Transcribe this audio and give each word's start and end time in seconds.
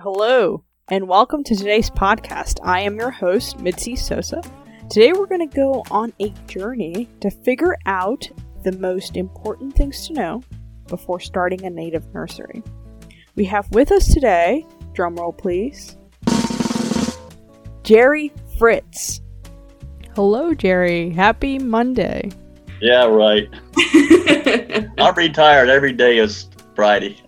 Hello, 0.00 0.62
and 0.90 1.08
welcome 1.08 1.42
to 1.42 1.56
today's 1.56 1.88
podcast. 1.88 2.58
I 2.62 2.80
am 2.80 2.98
your 2.98 3.10
host, 3.10 3.60
Mitzi 3.60 3.96
Sosa. 3.96 4.42
Today, 4.90 5.14
we're 5.14 5.24
going 5.24 5.48
to 5.48 5.56
go 5.56 5.84
on 5.90 6.12
a 6.20 6.28
journey 6.46 7.08
to 7.22 7.30
figure 7.30 7.78
out 7.86 8.28
the 8.62 8.72
most 8.72 9.16
important 9.16 9.74
things 9.74 10.06
to 10.06 10.12
know 10.12 10.42
before 10.88 11.18
starting 11.18 11.64
a 11.64 11.70
native 11.70 12.12
nursery. 12.12 12.62
We 13.36 13.46
have 13.46 13.70
with 13.70 13.90
us 13.90 14.12
today, 14.12 14.66
drumroll 14.92 15.36
please, 15.38 15.96
Jerry 17.82 18.34
Fritz. 18.58 19.22
Hello, 20.14 20.52
Jerry. 20.52 21.08
Happy 21.08 21.58
Monday. 21.58 22.30
Yeah, 22.82 23.06
right. 23.06 23.48
I'm 24.98 25.14
retired. 25.14 25.70
Every 25.70 25.94
day 25.94 26.18
is 26.18 26.50
Friday. 26.74 27.18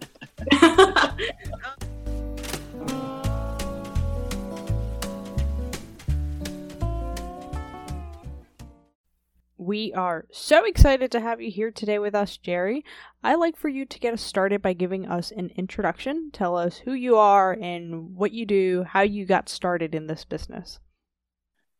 We 9.69 9.93
are 9.93 10.25
so 10.33 10.65
excited 10.65 11.13
to 11.13 11.21
have 11.21 11.43
you 11.43 11.51
here 11.51 11.71
today 11.71 11.99
with 11.99 12.15
us, 12.15 12.39
Jerry. 12.39 12.87
I'd 13.23 13.35
like 13.35 13.55
for 13.55 13.69
you 13.69 13.85
to 13.85 13.99
get 13.99 14.15
us 14.15 14.23
started 14.23 14.63
by 14.63 14.73
giving 14.73 15.07
us 15.07 15.31
an 15.31 15.51
introduction. 15.57 16.31
Tell 16.33 16.57
us 16.57 16.79
who 16.79 16.95
you 16.95 17.19
are 17.19 17.53
and 17.53 18.17
what 18.17 18.33
you 18.33 18.47
do, 18.47 18.87
how 18.89 19.03
you 19.03 19.27
got 19.27 19.51
started 19.51 19.95
in 19.95 20.07
this 20.07 20.25
business. 20.25 20.79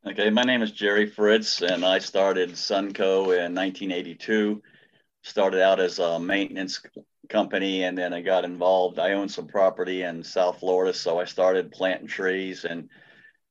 Okay, 0.07 0.29
my 0.29 0.43
name 0.43 0.61
is 0.61 0.73
Jerry 0.73 1.07
Fritz, 1.07 1.63
and 1.63 1.83
I 1.83 1.99
started 2.01 2.59
SUNCO 2.59 3.31
in 3.31 3.55
1982. 3.55 4.63
Started 5.23 5.63
out 5.63 5.81
as 5.81 5.99
a 5.99 6.21
maintenance 6.21 6.83
company, 7.31 7.85
and 7.85 7.97
then 7.97 8.13
I 8.13 8.21
got 8.21 8.45
involved. 8.45 8.99
I 8.99 9.13
owned 9.13 9.31
some 9.31 9.47
property 9.47 10.03
in 10.03 10.23
South 10.23 10.61
Florida, 10.61 10.93
so 10.93 11.19
I 11.19 11.25
started 11.25 11.73
planting 11.73 12.07
trees 12.07 12.67
and 12.67 12.91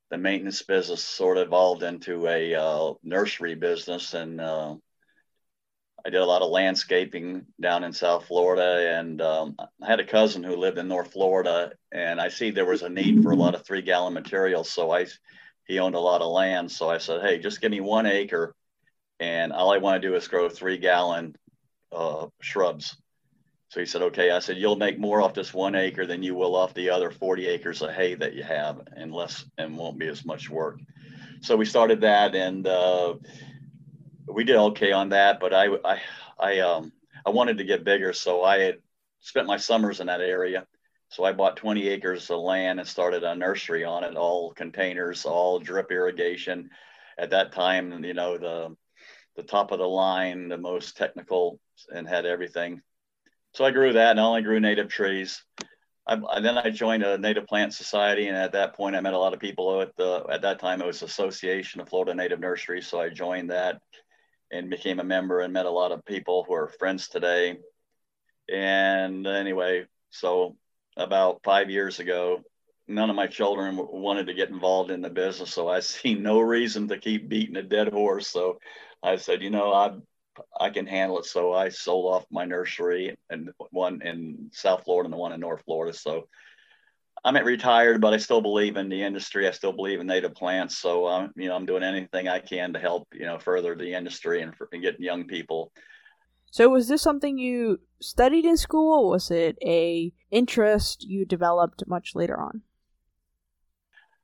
the 0.09 0.17
maintenance 0.17 0.61
business 0.61 1.03
sort 1.03 1.37
of 1.37 1.47
evolved 1.47 1.83
into 1.83 2.27
a 2.27 2.55
uh, 2.55 2.93
nursery 3.03 3.55
business 3.55 4.13
and 4.13 4.39
uh, 4.39 4.75
i 6.05 6.09
did 6.09 6.21
a 6.21 6.25
lot 6.25 6.41
of 6.41 6.49
landscaping 6.49 7.45
down 7.59 7.83
in 7.83 7.93
south 7.93 8.25
florida 8.25 8.97
and 8.97 9.21
um, 9.21 9.55
i 9.81 9.87
had 9.87 9.99
a 9.99 10.05
cousin 10.05 10.43
who 10.43 10.55
lived 10.55 10.77
in 10.77 10.87
north 10.87 11.11
florida 11.11 11.71
and 11.91 12.21
i 12.21 12.29
see 12.29 12.51
there 12.51 12.65
was 12.65 12.83
a 12.83 12.89
need 12.89 13.21
for 13.23 13.31
a 13.31 13.35
lot 13.35 13.55
of 13.55 13.65
three 13.65 13.81
gallon 13.81 14.13
materials 14.13 14.69
so 14.69 14.91
i 14.91 15.05
he 15.67 15.79
owned 15.79 15.95
a 15.95 15.99
lot 15.99 16.21
of 16.21 16.31
land 16.31 16.71
so 16.71 16.89
i 16.89 16.97
said 16.97 17.21
hey 17.21 17.39
just 17.39 17.61
give 17.61 17.71
me 17.71 17.81
one 17.81 18.05
acre 18.05 18.55
and 19.19 19.51
all 19.51 19.73
i 19.73 19.77
want 19.77 20.01
to 20.01 20.07
do 20.07 20.15
is 20.15 20.27
grow 20.27 20.49
three 20.49 20.77
gallon 20.77 21.35
uh, 21.91 22.27
shrubs 22.41 22.97
so 23.69 23.81
he 23.81 23.85
said, 23.85 24.01
okay. 24.03 24.31
I 24.31 24.39
said, 24.39 24.57
you'll 24.57 24.77
make 24.77 24.97
more 24.97 25.21
off 25.21 25.33
this 25.33 25.53
one 25.53 25.75
acre 25.75 26.05
than 26.05 26.23
you 26.23 26.35
will 26.35 26.55
off 26.55 26.73
the 26.73 26.89
other 26.89 27.11
40 27.11 27.47
acres 27.47 27.81
of 27.81 27.91
hay 27.91 28.15
that 28.15 28.33
you 28.33 28.43
have 28.43 28.81
and 28.95 29.11
less 29.11 29.43
and 29.57 29.77
won't 29.77 29.99
be 29.99 30.07
as 30.07 30.23
much 30.23 30.49
work. 30.49 30.79
So 31.41 31.57
we 31.57 31.65
started 31.65 32.01
that 32.01 32.33
and 32.33 32.65
uh, 32.65 33.15
we 34.25 34.45
did 34.45 34.55
okay 34.55 34.93
on 34.93 35.09
that, 35.09 35.39
but 35.39 35.53
I, 35.53 35.67
I, 35.83 36.01
I, 36.39 36.59
um, 36.59 36.93
I 37.25 37.29
wanted 37.31 37.57
to 37.57 37.65
get 37.65 37.83
bigger. 37.83 38.13
So 38.13 38.43
I 38.43 38.59
had 38.59 38.77
spent 39.19 39.47
my 39.47 39.57
summers 39.57 39.99
in 39.99 40.07
that 40.07 40.21
area. 40.21 40.65
So 41.09 41.25
I 41.25 41.33
bought 41.33 41.57
20 41.57 41.89
acres 41.89 42.29
of 42.29 42.39
land 42.39 42.79
and 42.79 42.87
started 42.87 43.23
a 43.23 43.35
nursery 43.35 43.83
on 43.83 44.03
it, 44.05 44.15
all 44.15 44.53
containers, 44.53 45.25
all 45.25 45.59
drip 45.59 45.91
irrigation. 45.91 46.69
At 47.17 47.31
that 47.31 47.51
time, 47.51 48.03
you 48.03 48.13
know, 48.13 48.37
the, 48.37 48.75
the 49.35 49.43
top 49.43 49.71
of 49.71 49.79
the 49.79 49.87
line, 49.87 50.47
the 50.47 50.57
most 50.57 50.95
technical 50.95 51.59
and 51.93 52.07
had 52.07 52.25
everything 52.25 52.81
so 53.57 53.65
I 53.65 53.71
grew 53.71 53.93
that 53.93 54.11
and 54.11 54.19
I 54.19 54.23
only 54.23 54.43
grew 54.43 54.59
native 54.59 54.87
trees. 54.87 55.43
I, 56.05 56.39
then 56.39 56.59
I 56.59 56.69
joined 56.69 57.01
a 57.01 57.17
native 57.17 57.47
plant 57.47 57.73
society, 57.73 58.27
and 58.27 58.37
at 58.37 58.51
that 58.51 58.75
point, 58.75 58.95
I 58.95 59.01
met 59.01 59.15
a 59.15 59.17
lot 59.17 59.33
of 59.33 59.39
people 59.39 59.81
at 59.81 59.95
the 59.97 60.23
at 60.31 60.43
that 60.43 60.59
time 60.59 60.79
it 60.79 60.85
was 60.85 61.01
Association 61.01 61.81
of 61.81 61.89
Florida 61.89 62.13
Native 62.13 62.39
Nurseries. 62.39 62.85
So 62.85 63.01
I 63.01 63.09
joined 63.09 63.49
that 63.49 63.81
and 64.51 64.69
became 64.69 64.99
a 64.99 65.03
member 65.03 65.41
and 65.41 65.51
met 65.51 65.65
a 65.65 65.71
lot 65.71 65.91
of 65.91 66.05
people 66.05 66.45
who 66.47 66.53
are 66.53 66.71
friends 66.77 67.07
today. 67.07 67.57
And 68.47 69.25
anyway, 69.25 69.87
so 70.11 70.55
about 70.95 71.41
five 71.43 71.71
years 71.71 71.99
ago, 71.99 72.43
none 72.87 73.09
of 73.09 73.15
my 73.15 73.25
children 73.25 73.75
wanted 73.75 74.27
to 74.27 74.35
get 74.35 74.49
involved 74.49 74.91
in 74.91 75.01
the 75.01 75.09
business, 75.09 75.51
so 75.51 75.67
I 75.67 75.79
see 75.81 76.13
no 76.13 76.41
reason 76.41 76.89
to 76.89 76.99
keep 76.99 77.27
beating 77.27 77.57
a 77.57 77.63
dead 77.63 77.91
horse. 77.91 78.27
So 78.27 78.59
I 79.01 79.15
said, 79.15 79.41
you 79.41 79.49
know, 79.49 79.73
I've 79.73 79.99
I 80.59 80.69
can 80.69 80.85
handle 80.85 81.19
it. 81.19 81.25
So 81.25 81.53
I 81.53 81.69
sold 81.69 82.13
off 82.13 82.25
my 82.31 82.45
nursery 82.45 83.17
and 83.29 83.49
one 83.71 84.01
in 84.01 84.49
South 84.53 84.83
Florida 84.83 85.07
and 85.07 85.13
the 85.13 85.17
one 85.17 85.33
in 85.33 85.39
North 85.39 85.63
Florida. 85.65 85.97
So 85.97 86.27
I'm 87.23 87.35
at 87.35 87.45
retired, 87.45 88.01
but 88.01 88.13
I 88.13 88.17
still 88.17 88.41
believe 88.41 88.77
in 88.77 88.89
the 88.89 89.03
industry. 89.03 89.47
I 89.47 89.51
still 89.51 89.73
believe 89.73 89.99
in 89.99 90.07
native 90.07 90.35
plants. 90.35 90.77
So 90.77 91.07
um, 91.07 91.31
you 91.35 91.47
know, 91.47 91.55
I'm 91.55 91.65
doing 91.65 91.83
anything 91.83 92.27
I 92.27 92.39
can 92.39 92.73
to 92.73 92.79
help 92.79 93.07
you 93.13 93.25
know 93.25 93.39
further 93.39 93.75
the 93.75 93.93
industry 93.93 94.41
and, 94.41 94.55
for, 94.55 94.69
and 94.71 94.81
get 94.81 94.99
young 94.99 95.25
people. 95.25 95.71
So 96.51 96.69
was 96.69 96.87
this 96.87 97.01
something 97.01 97.37
you 97.37 97.81
studied 97.99 98.45
in 98.45 98.57
school? 98.57 99.09
was 99.09 99.29
it 99.29 99.57
a 99.61 100.13
interest 100.31 101.03
you 101.03 101.25
developed 101.25 101.83
much 101.87 102.15
later 102.15 102.39
on? 102.39 102.61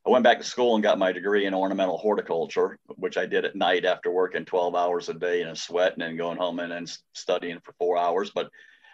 I 0.05 0.09
went 0.09 0.23
back 0.25 0.39
to 0.39 0.43
school 0.43 0.75
and 0.75 0.83
got 0.83 0.99
my 0.99 1.13
degree 1.13 1.45
in 1.45 1.53
ornamental 1.53 1.97
horticulture, 1.97 2.77
which 2.87 3.17
I 3.17 3.25
did 3.25 3.45
at 3.45 3.55
night 3.55 3.85
after 3.85 4.11
working 4.11 4.43
12 4.43 4.75
hours 4.75 5.07
a 5.07 5.13
day 5.13 5.41
in 5.41 5.47
a 5.47 5.55
sweat 5.55 5.93
and 5.93 6.01
then 6.01 6.17
going 6.17 6.37
home 6.37 6.59
and 6.59 6.71
then 6.73 6.87
studying 7.13 7.59
for 7.61 7.73
four 7.79 7.97
hours. 7.97 8.29
But 8.29 8.49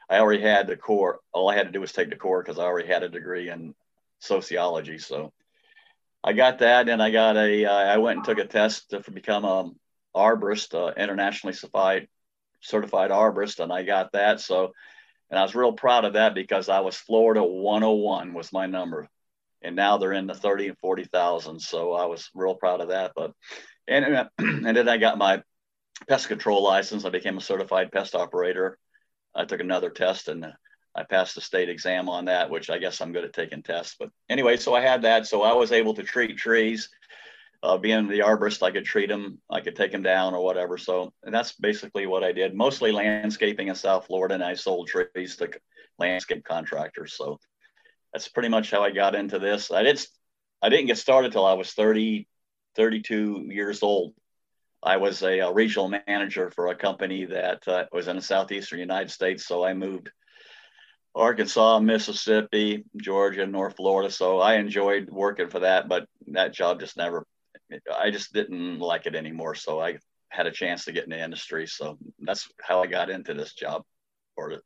I 0.08 0.20
already 0.20 0.44
had 0.44 0.68
the 0.68 0.78
core. 0.78 1.20
All 1.32 1.50
I 1.50 1.56
had 1.56 1.66
to 1.66 1.72
do 1.72 1.82
was 1.82 1.92
take 1.92 2.12
the 2.12 2.16
core 2.16 2.44
because 2.44 2.60
I 2.60 2.64
already 2.64 2.88
had 2.88 3.02
a 3.02 3.10
degree 3.10 3.50
in 3.50 3.74
sociology. 4.20 5.00
So 5.00 5.34
I 6.24 6.34
got 6.34 6.60
that, 6.60 6.90
and 6.90 7.02
I 7.02 7.10
got 7.10 7.38
a. 7.38 7.66
Uh, 7.66 7.74
I 7.74 7.98
went 7.98 8.18
and 8.18 8.26
took 8.26 8.38
a 8.38 8.46
test 8.46 8.90
to 8.92 9.12
become 9.12 9.46
a 9.46 9.72
arborist, 10.16 10.76
uh, 10.76 10.94
internationally 10.96 11.54
certified 11.54 12.08
certified 12.62 13.10
arborist, 13.10 13.64
and 13.64 13.72
I 13.72 13.84
got 13.84 14.12
that. 14.12 14.42
So, 14.42 14.74
and 15.30 15.40
I 15.40 15.44
was 15.44 15.56
real 15.56 15.74
proud 15.74 16.06
of 16.06 16.14
that 16.14 16.36
because 16.36 16.70
I 16.70 16.82
was 16.82 16.96
Florida 16.96 17.44
101 17.44 18.34
was 18.34 18.52
my 18.52 18.66
number 18.66 19.08
and 19.62 19.76
now 19.76 19.98
they're 19.98 20.14
in 20.14 20.28
the 20.28 20.34
30 20.34 20.70
and 20.70 20.78
40,000. 20.78 21.60
So 21.60 21.94
I 21.94 22.06
was 22.06 22.30
real 22.34 22.56
proud 22.56 22.82
of 22.82 22.90
that. 22.90 23.12
But, 23.16 23.34
and, 23.88 24.30
and 24.38 24.78
then 24.78 24.90
I 24.90 24.98
got 24.98 25.18
my 25.18 25.42
pest 26.08 26.28
control 26.28 26.64
license. 26.64 27.06
I 27.06 27.10
became 27.10 27.38
a 27.38 27.42
certified 27.42 27.92
pest 27.92 28.16
operator. 28.16 28.78
I 29.36 29.46
took 29.46 29.60
another 29.60 29.90
test 29.90 30.28
and 30.28 30.46
I 30.96 31.04
passed 31.04 31.36
the 31.36 31.42
state 31.42 31.70
exam 31.70 32.10
on 32.10 32.26
that, 32.26 32.50
which 32.50 32.70
I 32.70 32.78
guess 32.78 33.00
I'm 33.02 33.14
good 33.14 33.24
at 33.24 33.34
taking 33.34 33.64
tests. 33.64 33.96
But 34.00 34.10
anyway, 34.30 34.58
so 34.58 34.74
I 34.74 34.82
had 34.82 35.04
that. 35.04 35.28
So 35.28 35.44
I 35.44 35.54
was 35.54 35.72
able 35.72 35.94
to 35.96 36.04
treat 36.04 36.38
trees. 36.38 36.90
Uh, 37.62 37.78
being 37.78 38.08
the 38.08 38.20
arborist, 38.20 38.64
I 38.64 38.72
could 38.72 38.86
treat 38.86 39.10
them, 39.10 39.38
I 39.50 39.60
could 39.60 39.76
take 39.76 39.92
them 39.92 40.02
down 40.02 40.34
or 40.34 40.42
whatever. 40.42 40.78
So 40.78 41.12
that's 41.22 41.52
basically 41.54 42.08
what 42.08 42.24
I 42.24 42.32
did. 42.32 42.56
Mostly 42.56 42.94
landscaping 42.94 43.68
in 43.68 43.76
South 43.76 44.06
Florida, 44.06 44.36
and 44.36 44.44
I 44.44 44.54
sold 44.54 44.88
trees 44.88 45.36
to 45.38 45.50
landscape 45.98 46.46
contractors. 46.46 47.16
So 47.16 47.38
that's 48.14 48.28
pretty 48.28 48.50
much 48.50 48.72
how 48.72 48.84
I 48.84 48.92
got 48.92 49.16
into 49.16 49.40
this. 49.40 49.72
I 49.72 49.84
didn't 49.84 50.08
I 50.62 50.70
didn't 50.70 50.88
get 50.88 50.98
started 50.98 51.32
till 51.32 51.46
I 51.46 51.54
was 51.54 51.72
30, 51.72 52.28
32 52.76 53.48
years 53.50 53.82
old. 53.82 54.14
I 54.84 54.98
was 54.98 55.22
a, 55.24 55.40
a 55.40 55.54
regional 55.54 55.90
manager 56.08 56.52
for 56.52 56.68
a 56.68 56.76
company 56.76 57.26
that 57.26 57.68
uh, 57.68 57.86
was 57.92 58.08
in 58.08 58.16
the 58.16 58.22
southeastern 58.22 58.80
United 58.80 59.12
States. 59.12 59.46
So 59.46 59.64
I 59.64 59.74
moved 59.74 60.12
Arkansas, 61.16 61.80
Mississippi, 61.80 62.86
Georgia, 62.98 63.46
North 63.46 63.76
Florida. 63.76 64.12
So 64.12 64.40
I 64.40 64.56
enjoyed 64.56 65.10
working 65.10 65.50
for 65.50 65.60
that, 65.60 65.88
but 65.88 66.08
that 66.28 66.54
job 66.54 66.80
just 66.80 66.98
never. 66.98 67.26
I 67.96 68.10
just 68.10 68.34
didn't 68.34 68.80
like 68.80 69.06
it 69.06 69.16
anymore. 69.16 69.56
So 69.56 69.80
I 69.80 70.00
had 70.30 70.48
a 70.48 70.52
chance 70.52 70.86
to 70.86 70.92
get 70.92 71.04
in 71.04 71.10
the 71.10 71.24
industry. 71.24 71.68
So 71.68 71.98
that's 72.20 72.50
how 72.62 72.82
I 72.82 72.88
got 72.88 73.10
into 73.10 73.34
this 73.34 73.54
job 73.54 73.84
or 74.38 74.62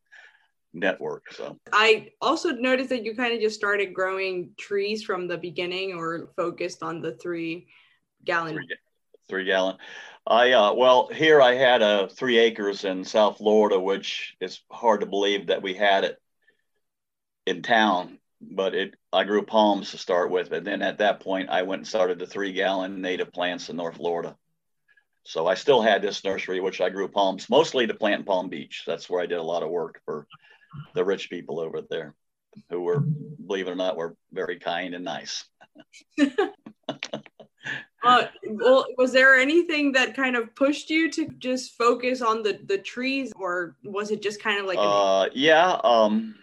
network. 0.73 1.31
So 1.31 1.57
I 1.71 2.11
also 2.21 2.51
noticed 2.51 2.89
that 2.89 3.03
you 3.03 3.15
kind 3.15 3.33
of 3.33 3.39
just 3.39 3.55
started 3.55 3.93
growing 3.93 4.51
trees 4.57 5.03
from 5.03 5.27
the 5.27 5.37
beginning 5.37 5.93
or 5.93 6.29
focused 6.35 6.83
on 6.83 7.01
the 7.01 7.13
three 7.13 7.67
gallon. 8.25 8.55
Three, 8.55 8.77
three 9.29 9.45
gallon. 9.45 9.77
I 10.25 10.53
uh, 10.53 10.73
well 10.73 11.07
here 11.07 11.41
I 11.41 11.55
had 11.55 11.81
a 11.81 11.85
uh, 11.85 12.07
three 12.07 12.37
acres 12.37 12.85
in 12.85 13.03
South 13.03 13.37
Florida, 13.37 13.79
which 13.79 14.35
is 14.39 14.61
hard 14.71 15.01
to 15.01 15.05
believe 15.05 15.47
that 15.47 15.61
we 15.61 15.73
had 15.73 16.05
it 16.05 16.17
in 17.45 17.61
town. 17.61 18.19
But 18.41 18.73
it 18.73 18.95
I 19.11 19.23
grew 19.25 19.43
palms 19.43 19.91
to 19.91 19.97
start 19.97 20.31
with, 20.31 20.51
and 20.51 20.65
then 20.65 20.81
at 20.81 20.97
that 20.99 21.19
point 21.19 21.49
I 21.49 21.63
went 21.63 21.81
and 21.81 21.87
started 21.87 22.19
the 22.19 22.25
three 22.25 22.53
gallon 22.53 23.01
native 23.01 23.31
plants 23.31 23.69
in 23.69 23.75
North 23.75 23.97
Florida. 23.97 24.35
So 25.25 25.47
I 25.47 25.53
still 25.53 25.81
had 25.81 26.01
this 26.01 26.23
nursery, 26.23 26.59
which 26.59 26.81
I 26.81 26.89
grew 26.89 27.07
palms 27.07 27.49
mostly 27.49 27.87
to 27.87 27.93
plant 27.93 28.19
in 28.19 28.25
Palm 28.25 28.49
Beach. 28.49 28.83
That's 28.85 29.09
where 29.09 29.21
I 29.21 29.25
did 29.25 29.37
a 29.37 29.43
lot 29.43 29.63
of 29.63 29.69
work 29.69 30.01
for 30.03 30.27
the 30.93 31.03
rich 31.03 31.29
people 31.29 31.59
over 31.59 31.81
there 31.81 32.15
who 32.69 32.81
were, 32.81 32.99
believe 32.99 33.67
it 33.67 33.71
or 33.71 33.75
not, 33.75 33.97
were 33.97 34.15
very 34.31 34.59
kind 34.59 34.93
and 34.93 35.05
nice. 35.05 35.45
uh, 38.03 38.25
well, 38.49 38.85
was 38.97 39.11
there 39.11 39.39
anything 39.39 39.93
that 39.93 40.15
kind 40.15 40.35
of 40.35 40.53
pushed 40.55 40.89
you 40.89 41.09
to 41.11 41.27
just 41.39 41.77
focus 41.77 42.21
on 42.21 42.43
the 42.43 42.59
the 42.65 42.77
trees, 42.77 43.31
or 43.35 43.75
was 43.83 44.11
it 44.11 44.21
just 44.21 44.41
kind 44.41 44.59
of 44.59 44.65
like? 44.65 44.77
Uh, 44.79 45.29
yeah. 45.33 45.79
Um, 45.83 46.35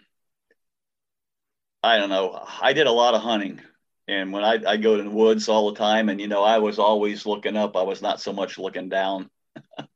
I 1.83 1.97
don't 1.97 2.09
know. 2.09 2.45
I 2.61 2.73
did 2.73 2.87
a 2.87 2.91
lot 2.91 3.15
of 3.15 3.21
hunting. 3.21 3.61
And 4.07 4.33
when 4.33 4.43
I, 4.43 4.59
I 4.67 4.77
go 4.77 4.97
to 4.97 5.03
the 5.03 5.09
woods 5.09 5.47
all 5.47 5.71
the 5.71 5.77
time, 5.77 6.09
and 6.09 6.19
you 6.19 6.27
know, 6.27 6.43
I 6.43 6.57
was 6.57 6.79
always 6.79 7.25
looking 7.25 7.55
up. 7.55 7.77
I 7.77 7.83
was 7.83 8.01
not 8.01 8.19
so 8.19 8.33
much 8.33 8.57
looking 8.57 8.89
down. 8.89 9.29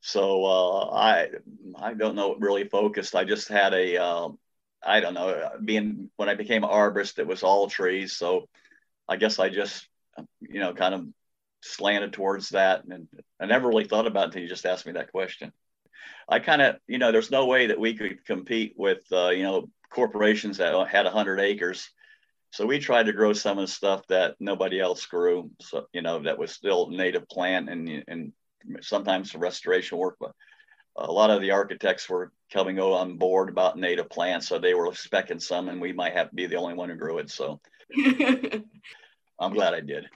so 0.00 0.44
uh, 0.44 0.90
I 0.94 1.28
I 1.76 1.94
don't 1.94 2.14
know 2.14 2.36
really 2.36 2.64
focused. 2.64 3.14
I 3.14 3.24
just 3.24 3.48
had 3.48 3.74
a 3.74 3.96
uh, 3.96 4.28
I 4.84 5.00
don't 5.00 5.14
know 5.14 5.50
being 5.64 6.10
when 6.16 6.28
I 6.28 6.34
became 6.34 6.64
an 6.64 6.70
arborist, 6.70 7.18
it 7.18 7.26
was 7.26 7.42
all 7.42 7.68
trees. 7.68 8.16
So 8.16 8.48
I 9.08 9.16
guess 9.16 9.38
I 9.38 9.48
just 9.48 9.88
you 10.40 10.60
know 10.60 10.74
kind 10.74 10.94
of 10.94 11.06
slanted 11.62 12.12
towards 12.12 12.50
that, 12.50 12.84
and 12.84 13.08
I 13.40 13.46
never 13.46 13.68
really 13.68 13.86
thought 13.86 14.06
about 14.06 14.22
it 14.22 14.26
until 14.26 14.42
you 14.42 14.48
just 14.48 14.66
asked 14.66 14.86
me 14.86 14.92
that 14.92 15.12
question. 15.12 15.52
I 16.28 16.38
kind 16.38 16.62
of 16.62 16.76
you 16.86 16.98
know 16.98 17.12
there's 17.12 17.30
no 17.30 17.46
way 17.46 17.66
that 17.66 17.80
we 17.80 17.94
could 17.94 18.24
compete 18.24 18.74
with 18.76 19.00
uh, 19.12 19.30
you 19.30 19.42
know 19.42 19.68
corporations 19.90 20.58
that 20.58 20.74
had 20.88 21.06
100 21.06 21.40
acres 21.40 21.90
so 22.50 22.66
we 22.66 22.78
tried 22.78 23.04
to 23.04 23.12
grow 23.12 23.32
some 23.32 23.58
of 23.58 23.66
the 23.66 23.72
stuff 23.72 24.06
that 24.08 24.36
nobody 24.40 24.80
else 24.80 25.04
grew. 25.06 25.50
So 25.60 25.86
you 25.92 26.02
know 26.02 26.20
that 26.20 26.38
was 26.38 26.52
still 26.52 26.88
native 26.88 27.28
plant 27.28 27.68
and 27.68 28.04
and 28.08 28.32
sometimes 28.80 29.34
restoration 29.34 29.98
work, 29.98 30.16
but 30.20 30.32
a 30.96 31.10
lot 31.10 31.30
of 31.30 31.40
the 31.40 31.52
architects 31.52 32.08
were 32.08 32.32
coming 32.52 32.78
on 32.80 33.18
board 33.18 33.48
about 33.48 33.78
native 33.78 34.10
plants, 34.10 34.48
so 34.48 34.58
they 34.58 34.74
were 34.74 34.88
specking 34.88 35.40
some, 35.40 35.68
and 35.68 35.80
we 35.80 35.92
might 35.92 36.14
have 36.14 36.30
to 36.30 36.34
be 36.34 36.46
the 36.46 36.56
only 36.56 36.74
one 36.74 36.88
who 36.88 36.96
grew 36.96 37.18
it. 37.18 37.30
So 37.30 37.60
I'm 39.38 39.52
glad 39.52 39.74
I 39.74 39.80
did. 39.80 40.06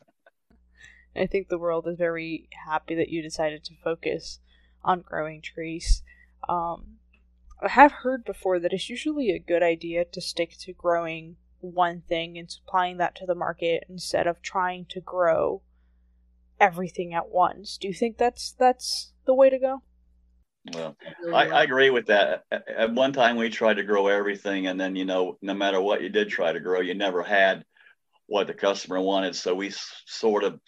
I 1.14 1.26
think 1.26 1.48
the 1.48 1.58
world 1.58 1.86
is 1.86 1.98
very 1.98 2.48
happy 2.66 2.94
that 2.94 3.10
you 3.10 3.22
decided 3.22 3.64
to 3.64 3.74
focus 3.84 4.40
on 4.82 5.02
growing 5.02 5.42
trees. 5.42 6.02
Um, 6.48 6.96
I 7.62 7.68
have 7.68 7.92
heard 7.92 8.24
before 8.24 8.58
that 8.58 8.72
it's 8.72 8.90
usually 8.90 9.30
a 9.30 9.38
good 9.38 9.62
idea 9.62 10.04
to 10.06 10.20
stick 10.20 10.56
to 10.60 10.72
growing 10.72 11.36
one 11.60 12.02
thing 12.08 12.36
and 12.38 12.50
supplying 12.50 12.96
that 12.96 13.14
to 13.16 13.26
the 13.26 13.34
market 13.34 13.84
instead 13.88 14.26
of 14.26 14.42
trying 14.42 14.86
to 14.86 15.00
grow 15.00 15.62
everything 16.62 17.12
at 17.12 17.28
once. 17.28 17.76
Do 17.76 17.88
you 17.88 17.92
think 17.92 18.16
that's 18.16 18.52
that's 18.52 19.12
the 19.26 19.34
way 19.34 19.50
to 19.50 19.58
go? 19.58 19.82
Well, 20.72 20.96
I, 21.34 21.48
I 21.48 21.62
agree 21.64 21.90
with 21.90 22.06
that. 22.06 22.44
At 22.52 22.94
one 22.94 23.12
time, 23.12 23.36
we 23.36 23.50
tried 23.50 23.74
to 23.74 23.82
grow 23.82 24.06
everything, 24.06 24.68
and 24.68 24.80
then 24.80 24.94
you 24.94 25.04
know, 25.04 25.36
no 25.42 25.54
matter 25.54 25.80
what 25.80 26.02
you 26.02 26.08
did 26.08 26.28
try 26.28 26.52
to 26.52 26.60
grow, 26.60 26.80
you 26.80 26.94
never 26.94 27.22
had 27.22 27.64
what 28.26 28.46
the 28.46 28.54
customer 28.54 29.00
wanted. 29.00 29.34
So 29.34 29.56
we 29.56 29.72
sort 30.06 30.44
of 30.44 30.60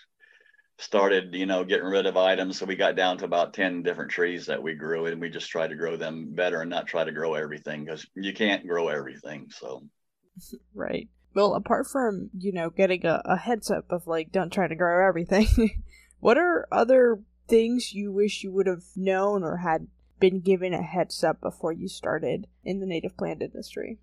started, 0.80 1.32
you 1.32 1.46
know, 1.46 1.62
getting 1.62 1.86
rid 1.86 2.06
of 2.06 2.16
items. 2.16 2.58
So 2.58 2.66
we 2.66 2.74
got 2.74 2.96
down 2.96 3.18
to 3.18 3.24
about 3.24 3.54
10 3.54 3.84
different 3.84 4.10
trees 4.10 4.46
that 4.46 4.60
we 4.60 4.74
grew, 4.74 5.06
and 5.06 5.20
we 5.20 5.30
just 5.30 5.48
tried 5.48 5.68
to 5.68 5.76
grow 5.76 5.96
them 5.96 6.34
better 6.34 6.60
and 6.60 6.70
not 6.70 6.88
try 6.88 7.04
to 7.04 7.12
grow 7.12 7.34
everything 7.34 7.84
because 7.84 8.04
you 8.16 8.34
can't 8.34 8.66
grow 8.66 8.88
everything. 8.88 9.46
So 9.50 9.84
right. 10.74 11.08
Well, 11.34 11.54
apart 11.54 11.88
from, 11.88 12.30
you 12.38 12.52
know, 12.52 12.70
getting 12.70 13.04
a, 13.04 13.20
a 13.24 13.36
heads 13.36 13.70
up 13.70 13.90
of 13.90 14.06
like, 14.06 14.30
don't 14.30 14.52
try 14.52 14.68
to 14.68 14.76
grow 14.76 15.06
everything, 15.06 15.84
what 16.20 16.38
are 16.38 16.68
other 16.70 17.20
things 17.48 17.92
you 17.92 18.12
wish 18.12 18.44
you 18.44 18.52
would 18.52 18.66
have 18.66 18.84
known 18.96 19.42
or 19.42 19.58
had 19.58 19.88
been 20.20 20.40
given 20.40 20.72
a 20.72 20.82
heads 20.82 21.22
up 21.24 21.40
before 21.40 21.72
you 21.72 21.88
started 21.88 22.46
in 22.64 22.80
the 22.80 22.86
native 22.86 23.16
plant 23.16 23.42
industry? 23.42 23.98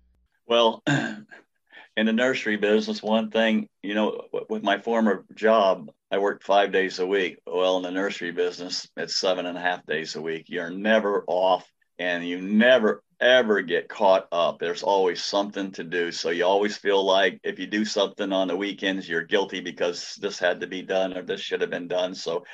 Well, 0.46 0.82
in 0.86 2.06
the 2.06 2.12
nursery 2.12 2.56
business, 2.56 3.02
one 3.02 3.30
thing, 3.30 3.68
you 3.82 3.94
know, 3.94 4.26
with 4.48 4.62
my 4.62 4.78
former 4.78 5.24
job, 5.34 5.90
I 6.10 6.18
worked 6.18 6.44
five 6.44 6.70
days 6.70 6.98
a 6.98 7.06
week. 7.06 7.38
Well, 7.46 7.78
in 7.78 7.82
the 7.82 7.90
nursery 7.90 8.32
business, 8.32 8.88
it's 8.96 9.18
seven 9.18 9.46
and 9.46 9.56
a 9.56 9.60
half 9.60 9.86
days 9.86 10.16
a 10.16 10.22
week. 10.22 10.44
You're 10.48 10.70
never 10.70 11.24
off 11.26 11.66
and 12.02 12.26
you 12.26 12.40
never 12.40 13.04
ever 13.20 13.62
get 13.62 13.88
caught 13.88 14.26
up. 14.32 14.58
There's 14.58 14.82
always 14.82 15.22
something 15.22 15.70
to 15.72 15.84
do. 15.84 16.10
So 16.10 16.30
you 16.30 16.44
always 16.44 16.76
feel 16.76 17.04
like 17.04 17.38
if 17.44 17.60
you 17.60 17.68
do 17.68 17.84
something 17.84 18.32
on 18.32 18.48
the 18.48 18.56
weekends, 18.56 19.08
you're 19.08 19.22
guilty 19.22 19.60
because 19.60 20.18
this 20.20 20.40
had 20.40 20.60
to 20.60 20.66
be 20.66 20.82
done 20.82 21.16
or 21.16 21.22
this 21.22 21.40
should 21.40 21.60
have 21.60 21.70
been 21.70 21.86
done. 21.86 22.16
So 22.16 22.44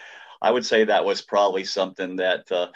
I 0.43 0.51
would 0.51 0.67
say 0.67 0.85
that 0.85 1.07
was 1.07 1.23
probably 1.23 1.65
something 1.65 2.17
that 2.17 2.53
uh, 2.53 2.67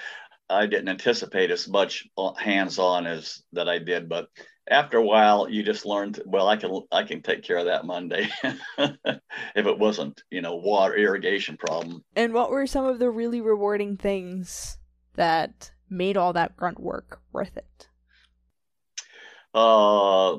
I 0.48 0.64
didn't 0.64 0.88
anticipate 0.88 1.50
as 1.50 1.68
much 1.68 2.08
hands 2.38 2.78
on 2.78 3.06
as 3.06 3.42
that 3.52 3.68
I 3.68 3.78
did. 3.78 4.08
But 4.08 4.28
after 4.70 4.96
a 4.96 5.04
while, 5.04 5.50
you 5.50 5.62
just 5.62 5.84
learned, 5.84 6.22
well, 6.24 6.48
I 6.48 6.56
can 6.56 6.80
I 6.90 7.02
can 7.02 7.20
take 7.20 7.42
care 7.42 7.58
of 7.58 7.66
that 7.66 7.84
Monday 7.84 8.30
if 8.78 9.66
it 9.66 9.78
wasn't, 9.78 10.22
you 10.30 10.40
know, 10.40 10.56
water 10.56 10.96
irrigation 10.96 11.58
problem. 11.58 12.02
And 12.16 12.32
what 12.32 12.50
were 12.50 12.66
some 12.66 12.86
of 12.86 12.98
the 12.98 13.10
really 13.10 13.42
rewarding 13.42 13.98
things 13.98 14.78
that 15.14 15.72
made 15.92 16.16
all 16.16 16.32
that 16.32 16.56
grunt 16.56 16.80
work 16.80 17.20
worth 17.32 17.56
it? 17.56 17.88
Uh, 19.54 20.38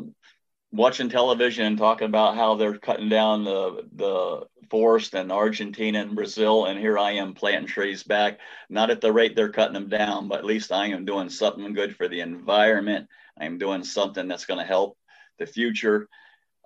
watching 0.71 1.07
television 1.07 1.65
and 1.65 1.77
talking 1.77 2.07
about 2.07 2.35
how 2.35 2.55
they're 2.55 2.77
cutting 2.77 3.09
down 3.09 3.43
the 3.43 3.87
the 3.95 4.47
forest 4.69 5.13
in 5.13 5.31
Argentina 5.31 6.01
and 6.01 6.15
Brazil, 6.15 6.65
and 6.65 6.79
here 6.79 6.97
I 6.97 7.11
am 7.11 7.35
planting 7.35 7.67
trees 7.67 8.01
back. 8.03 8.39
Not 8.69 8.89
at 8.89 9.01
the 9.01 9.13
rate 9.13 9.35
they're 9.35 9.51
cutting 9.51 9.75
them 9.75 9.87
down, 9.87 10.27
but 10.27 10.39
at 10.39 10.45
least 10.45 10.71
I 10.71 10.87
am 10.87 11.05
doing 11.05 11.29
something 11.29 11.73
good 11.73 11.95
for 11.95 12.07
the 12.07 12.21
environment. 12.21 13.07
I'm 13.39 13.59
doing 13.59 13.83
something 13.83 14.27
that's 14.27 14.45
going 14.45 14.59
to 14.59 14.65
help 14.65 14.97
the 15.37 15.45
future. 15.45 16.09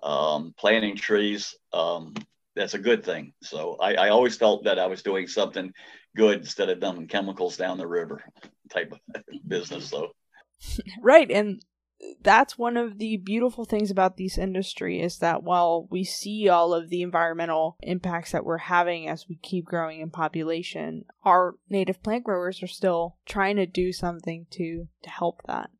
Um, 0.02 0.54
planting 0.56 0.96
trees, 0.96 1.54
um, 1.72 2.14
that's 2.56 2.74
a 2.74 2.78
good 2.78 3.04
thing. 3.04 3.34
So 3.42 3.76
I, 3.80 3.94
I 3.94 4.08
always 4.10 4.36
felt 4.36 4.64
that 4.64 4.78
I 4.78 4.86
was 4.86 5.02
doing 5.02 5.26
something 5.26 5.72
good 6.16 6.38
instead 6.38 6.70
of 6.70 6.80
dumping 6.80 7.08
chemicals 7.08 7.56
down 7.56 7.78
the 7.78 7.86
river 7.86 8.24
type 8.68 8.92
of 8.92 9.22
business 9.48 9.90
though. 9.90 10.08
Right 11.02 11.30
and 11.30 11.62
that's 12.22 12.56
one 12.56 12.76
of 12.76 12.98
the 12.98 13.16
beautiful 13.16 13.64
things 13.64 13.90
about 13.90 14.16
this 14.16 14.38
industry 14.38 15.00
is 15.00 15.18
that 15.18 15.42
while 15.42 15.88
we 15.90 16.04
see 16.04 16.48
all 16.48 16.72
of 16.72 16.90
the 16.90 17.02
environmental 17.02 17.76
impacts 17.82 18.32
that 18.32 18.44
we're 18.44 18.58
having 18.58 19.08
as 19.08 19.28
we 19.28 19.36
keep 19.36 19.64
growing 19.64 20.00
in 20.00 20.10
population 20.10 21.04
our 21.24 21.54
native 21.68 22.02
plant 22.02 22.24
growers 22.24 22.62
are 22.62 22.68
still 22.68 23.16
trying 23.26 23.56
to 23.56 23.66
do 23.66 23.92
something 23.92 24.46
to 24.50 24.86
to 25.02 25.10
help 25.10 25.40
that. 25.46 25.70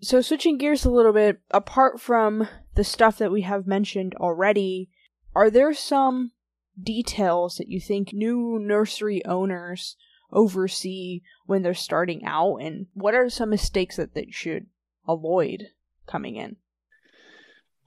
So 0.00 0.20
switching 0.20 0.58
gears 0.58 0.84
a 0.84 0.90
little 0.90 1.12
bit 1.12 1.40
apart 1.50 2.00
from 2.00 2.48
the 2.74 2.84
stuff 2.84 3.18
that 3.18 3.32
we 3.32 3.42
have 3.42 3.66
mentioned 3.66 4.14
already 4.14 4.88
are 5.34 5.50
there 5.50 5.74
some 5.74 6.32
details 6.80 7.56
that 7.56 7.68
you 7.68 7.80
think 7.80 8.12
new 8.12 8.58
nursery 8.60 9.24
owners 9.24 9.96
oversee 10.32 11.22
when 11.46 11.62
they're 11.62 11.74
starting 11.74 12.24
out 12.24 12.56
and 12.56 12.86
what 12.94 13.14
are 13.14 13.30
some 13.30 13.50
mistakes 13.50 13.96
that 13.96 14.14
they 14.14 14.28
should 14.30 14.66
avoid 15.06 15.68
coming 16.06 16.36
in 16.36 16.56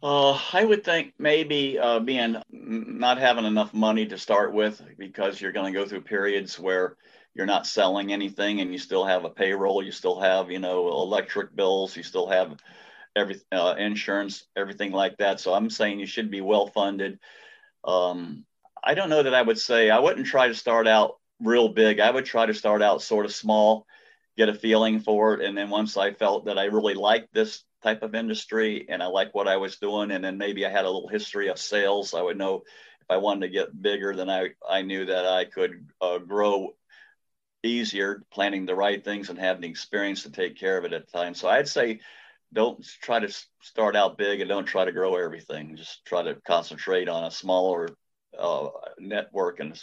uh, 0.03 0.39
I 0.51 0.65
would 0.65 0.83
think 0.83 1.13
maybe 1.19 1.77
uh, 1.77 1.99
being 1.99 2.35
not 2.49 3.19
having 3.19 3.45
enough 3.45 3.71
money 3.73 4.07
to 4.07 4.17
start 4.17 4.51
with 4.51 4.81
because 4.97 5.39
you're 5.39 5.51
going 5.51 5.71
to 5.71 5.79
go 5.79 5.85
through 5.85 6.01
periods 6.01 6.59
where 6.59 6.97
you're 7.35 7.45
not 7.45 7.67
selling 7.67 8.11
anything 8.11 8.61
and 8.61 8.71
you 8.71 8.79
still 8.79 9.05
have 9.05 9.25
a 9.25 9.29
payroll, 9.29 9.83
you 9.83 9.91
still 9.91 10.19
have 10.19 10.49
you 10.49 10.57
know 10.57 10.87
electric 10.87 11.55
bills, 11.55 11.95
you 11.95 12.01
still 12.01 12.27
have 12.27 12.57
every 13.15 13.39
uh, 13.51 13.75
insurance, 13.77 14.47
everything 14.55 14.91
like 14.91 15.17
that. 15.17 15.39
So 15.39 15.53
I'm 15.53 15.69
saying 15.69 15.99
you 15.99 16.07
should 16.07 16.31
be 16.31 16.41
well 16.41 16.67
funded. 16.67 17.19
Um, 17.83 18.45
I 18.83 18.95
don't 18.95 19.09
know 19.09 19.21
that 19.21 19.35
I 19.35 19.41
would 19.41 19.59
say 19.59 19.91
I 19.91 19.99
wouldn't 19.99 20.25
try 20.25 20.47
to 20.47 20.55
start 20.55 20.87
out 20.87 21.19
real 21.41 21.69
big. 21.69 21.99
I 21.99 22.11
would 22.11 22.25
try 22.25 22.45
to 22.45 22.53
start 22.53 22.81
out 22.81 23.01
sort 23.01 23.25
of 23.25 23.33
small, 23.33 23.85
get 24.37 24.49
a 24.49 24.53
feeling 24.53 24.99
for 24.99 25.33
it, 25.33 25.45
and 25.45 25.57
then 25.57 25.69
once 25.69 25.97
I 25.97 26.13
felt 26.13 26.45
that 26.45 26.57
I 26.57 26.65
really 26.65 26.93
liked 26.93 27.33
this 27.33 27.63
type 27.83 28.03
of 28.03 28.15
industry 28.15 28.85
and 28.89 29.01
I 29.01 29.07
like 29.07 29.33
what 29.33 29.47
I 29.47 29.57
was 29.57 29.77
doing, 29.77 30.11
and 30.11 30.23
then 30.23 30.37
maybe 30.37 30.65
I 30.65 30.69
had 30.69 30.85
a 30.85 30.89
little 30.89 31.09
history 31.09 31.49
of 31.49 31.59
sales, 31.59 32.13
I 32.13 32.21
would 32.21 32.37
know 32.37 32.63
if 33.01 33.09
I 33.09 33.17
wanted 33.17 33.47
to 33.47 33.53
get 33.53 33.81
bigger, 33.81 34.15
then 34.15 34.29
I 34.29 34.49
I 34.67 34.83
knew 34.83 35.05
that 35.05 35.25
I 35.25 35.45
could 35.45 35.87
uh, 35.99 36.19
grow 36.19 36.75
easier, 37.63 38.23
planning 38.31 38.65
the 38.65 38.75
right 38.75 39.03
things 39.03 39.29
and 39.29 39.37
having 39.37 39.61
the 39.61 39.69
experience 39.69 40.23
to 40.23 40.31
take 40.31 40.57
care 40.57 40.77
of 40.77 40.85
it 40.85 40.93
at 40.93 41.05
the 41.05 41.17
time. 41.17 41.33
So 41.33 41.47
I'd 41.47 41.67
say 41.67 41.99
don't 42.53 42.85
try 43.01 43.19
to 43.19 43.33
start 43.61 43.95
out 43.95 44.17
big 44.17 44.41
and 44.41 44.49
don't 44.49 44.65
try 44.65 44.85
to 44.85 44.91
grow 44.91 45.15
everything. 45.15 45.75
Just 45.75 46.03
try 46.05 46.23
to 46.23 46.35
concentrate 46.45 47.07
on 47.07 47.23
a 47.23 47.31
smaller 47.31 47.89
uh, 48.37 48.69
network 48.99 49.59
and 49.59 49.81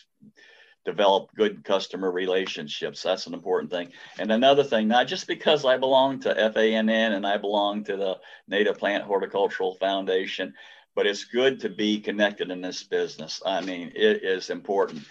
develop 0.89 1.29
good 1.37 1.65
customer 1.65 2.11
relationships. 2.11 3.03
That's 3.03 3.27
an 3.27 3.35
important 3.35 3.71
thing. 3.71 3.93
And 4.19 4.33
another 4.33 4.65
thing, 4.65 4.89
not 4.89 5.07
just 5.07 5.27
because 5.27 5.67
I 5.67 5.77
belong 5.77 6.21
to 6.21 6.35
FANN 6.35 6.89
and 6.89 7.27
I 7.27 7.37
belong 7.37 7.85
to 7.85 7.97
the 7.97 8.19
Native 8.49 8.79
Plant 8.79 9.05
Horticultural 9.05 9.75
Foundation, 9.75 10.55
but 10.95 11.07
it's 11.07 11.25
good 11.25 11.61
to 11.61 11.69
be 11.69 12.01
connected 12.01 12.51
in 12.51 12.63
this 12.63 12.83
business. 12.83 13.43
I 13.45 13.61
mean, 13.61 13.93
it 13.95 14.25
is 14.25 14.49
important. 14.49 15.05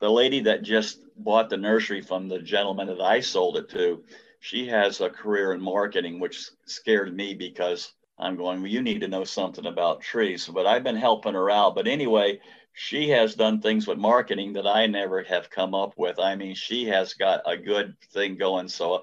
The 0.00 0.10
lady 0.10 0.40
that 0.40 0.62
just 0.62 1.00
bought 1.16 1.48
the 1.48 1.56
nursery 1.56 2.02
from 2.02 2.28
the 2.28 2.38
gentleman 2.38 2.88
that 2.88 3.00
I 3.00 3.20
sold 3.20 3.56
it 3.56 3.70
to, 3.70 4.04
she 4.40 4.68
has 4.68 5.00
a 5.00 5.08
career 5.08 5.54
in 5.54 5.60
marketing, 5.60 6.20
which 6.20 6.50
scared 6.66 7.16
me 7.16 7.34
because 7.34 7.92
I'm 8.18 8.36
going, 8.36 8.60
well, 8.60 8.70
you 8.70 8.82
need 8.82 9.00
to 9.00 9.08
know 9.08 9.24
something 9.24 9.64
about 9.64 10.02
trees. 10.02 10.46
But 10.46 10.66
I've 10.66 10.84
been 10.84 10.96
helping 10.96 11.34
her 11.34 11.50
out. 11.50 11.74
But 11.74 11.88
anyway, 11.88 12.40
she 12.78 13.08
has 13.08 13.34
done 13.34 13.60
things 13.60 13.88
with 13.88 13.98
marketing 13.98 14.52
that 14.52 14.66
I 14.66 14.86
never 14.86 15.24
have 15.24 15.50
come 15.50 15.74
up 15.74 15.94
with. 15.96 16.20
I 16.20 16.36
mean, 16.36 16.54
she 16.54 16.84
has 16.84 17.12
got 17.12 17.42
a 17.44 17.56
good 17.56 17.96
thing 18.12 18.36
going. 18.36 18.68
So 18.68 19.02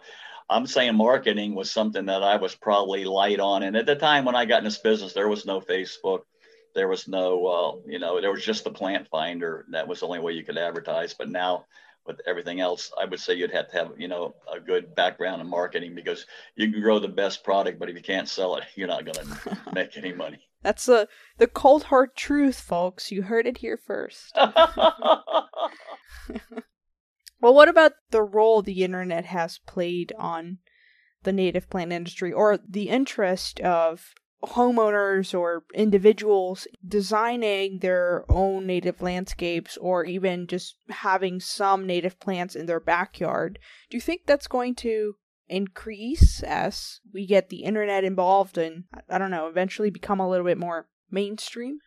I'm 0.49 0.65
saying 0.65 0.95
marketing 0.95 1.55
was 1.55 1.71
something 1.71 2.05
that 2.05 2.23
I 2.23 2.37
was 2.37 2.55
probably 2.55 3.03
light 3.03 3.41
on. 3.41 3.63
And 3.63 3.75
at 3.75 3.85
the 3.85 3.97
time 3.97 4.23
when 4.23 4.33
I 4.33 4.45
got 4.45 4.59
in 4.59 4.63
this 4.63 4.77
business, 4.77 5.11
there 5.11 5.27
was 5.27 5.45
no 5.45 5.59
Facebook, 5.59 6.21
there 6.73 6.87
was 6.87 7.09
no, 7.09 7.45
uh, 7.47 7.75
you 7.85 7.99
know, 7.99 8.21
there 8.21 8.31
was 8.31 8.45
just 8.45 8.63
the 8.63 8.71
plant 8.71 9.09
finder. 9.09 9.65
That 9.71 9.89
was 9.89 9.99
the 9.99 10.05
only 10.05 10.19
way 10.19 10.31
you 10.31 10.45
could 10.45 10.57
advertise. 10.57 11.13
But 11.13 11.29
now 11.29 11.65
with 12.07 12.21
everything 12.25 12.61
else, 12.61 12.93
I 12.97 13.03
would 13.03 13.19
say 13.19 13.33
you'd 13.33 13.51
have 13.51 13.69
to 13.71 13.77
have, 13.77 13.91
you 13.97 14.07
know, 14.07 14.35
a 14.49 14.61
good 14.61 14.95
background 14.95 15.41
in 15.41 15.49
marketing 15.49 15.95
because 15.95 16.25
you 16.55 16.71
can 16.71 16.81
grow 16.81 16.99
the 16.99 17.09
best 17.09 17.43
product, 17.43 17.77
but 17.77 17.89
if 17.89 17.97
you 17.97 18.01
can't 18.01 18.29
sell 18.29 18.55
it, 18.55 18.63
you're 18.75 18.87
not 18.87 19.03
going 19.03 19.27
to 19.43 19.57
make 19.73 19.97
any 19.97 20.13
money. 20.13 20.39
That's 20.65 20.87
the 20.87 21.07
the 21.37 21.45
cold 21.45 21.83
hard 21.83 22.15
truth, 22.15 22.59
folks. 22.59 23.11
You 23.11 23.21
heard 23.21 23.45
it 23.45 23.59
here 23.59 23.77
first. 23.77 24.35
well, 24.35 24.63
what 27.39 27.69
about 27.69 27.91
the 28.09 28.23
role 28.23 28.63
the 28.63 28.83
internet 28.83 29.25
has 29.25 29.59
played 29.59 30.11
on 30.17 30.57
the 31.21 31.31
native 31.31 31.69
plant 31.69 31.91
industry 31.91 32.33
or 32.33 32.57
the 32.57 32.89
interest 32.89 33.59
of 33.59 34.15
homeowners 34.43 35.37
or 35.37 35.65
individuals 35.75 36.67
designing 36.87 37.77
their 37.77 38.25
own 38.27 38.65
native 38.65 39.03
landscapes 39.03 39.77
or 39.77 40.03
even 40.03 40.47
just 40.47 40.77
having 40.89 41.39
some 41.39 41.85
native 41.85 42.19
plants 42.19 42.55
in 42.55 42.65
their 42.65 42.79
backyard. 42.79 43.59
Do 43.91 43.97
you 43.97 44.01
think 44.01 44.21
that's 44.25 44.47
going 44.47 44.73
to 44.77 45.15
increase 45.47 46.43
as 46.43 46.99
we 47.13 47.25
get 47.25 47.49
the 47.49 47.63
internet 47.63 48.03
involved 48.03 48.57
and 48.57 48.85
I 49.09 49.17
don't 49.17 49.31
know, 49.31 49.47
eventually 49.47 49.89
become 49.89 50.19
a 50.19 50.29
little 50.29 50.45
bit 50.45 50.57
more 50.57 50.87
mainstream? 51.09 51.79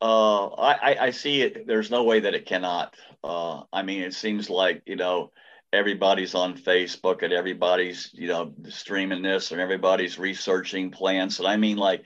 Uh, 0.00 0.48
I, 0.48 0.96
I 1.00 1.10
see 1.10 1.42
it. 1.42 1.66
There's 1.66 1.90
no 1.90 2.02
way 2.02 2.20
that 2.20 2.34
it 2.34 2.46
cannot. 2.46 2.96
Uh, 3.22 3.62
I 3.72 3.82
mean, 3.82 4.02
it 4.02 4.14
seems 4.14 4.50
like, 4.50 4.82
you 4.84 4.96
know, 4.96 5.30
everybody's 5.72 6.34
on 6.34 6.58
Facebook 6.58 7.22
and 7.22 7.32
everybody's, 7.32 8.10
you 8.12 8.26
know, 8.26 8.52
streaming 8.68 9.22
this 9.22 9.52
and 9.52 9.60
everybody's 9.60 10.18
researching 10.18 10.90
plants. 10.90 11.38
And 11.38 11.46
I 11.46 11.56
mean, 11.56 11.76
like, 11.76 12.02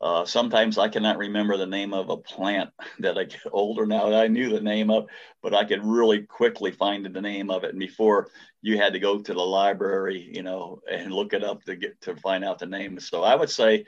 uh, 0.00 0.24
sometimes 0.24 0.78
I 0.78 0.88
cannot 0.88 1.18
remember 1.18 1.56
the 1.56 1.66
name 1.66 1.92
of 1.92 2.08
a 2.08 2.16
plant 2.16 2.70
that 3.00 3.18
I 3.18 3.24
get 3.24 3.40
older 3.52 3.86
now 3.86 4.08
that 4.08 4.20
I 4.22 4.28
knew 4.28 4.48
the 4.48 4.60
name 4.60 4.90
of, 4.90 5.06
but 5.42 5.54
I 5.54 5.64
could 5.64 5.84
really 5.84 6.22
quickly 6.22 6.70
find 6.70 7.04
the 7.04 7.20
name 7.20 7.50
of 7.50 7.64
it. 7.64 7.70
And 7.70 7.78
before 7.78 8.28
you 8.62 8.78
had 8.78 8.94
to 8.94 8.98
go 8.98 9.18
to 9.18 9.34
the 9.34 9.40
library, 9.40 10.30
you 10.32 10.42
know, 10.42 10.80
and 10.90 11.12
look 11.12 11.32
it 11.34 11.44
up 11.44 11.64
to 11.64 11.76
get 11.76 12.00
to 12.02 12.16
find 12.16 12.44
out 12.44 12.58
the 12.58 12.66
name. 12.66 12.98
So 12.98 13.22
I 13.22 13.34
would 13.34 13.50
say, 13.50 13.84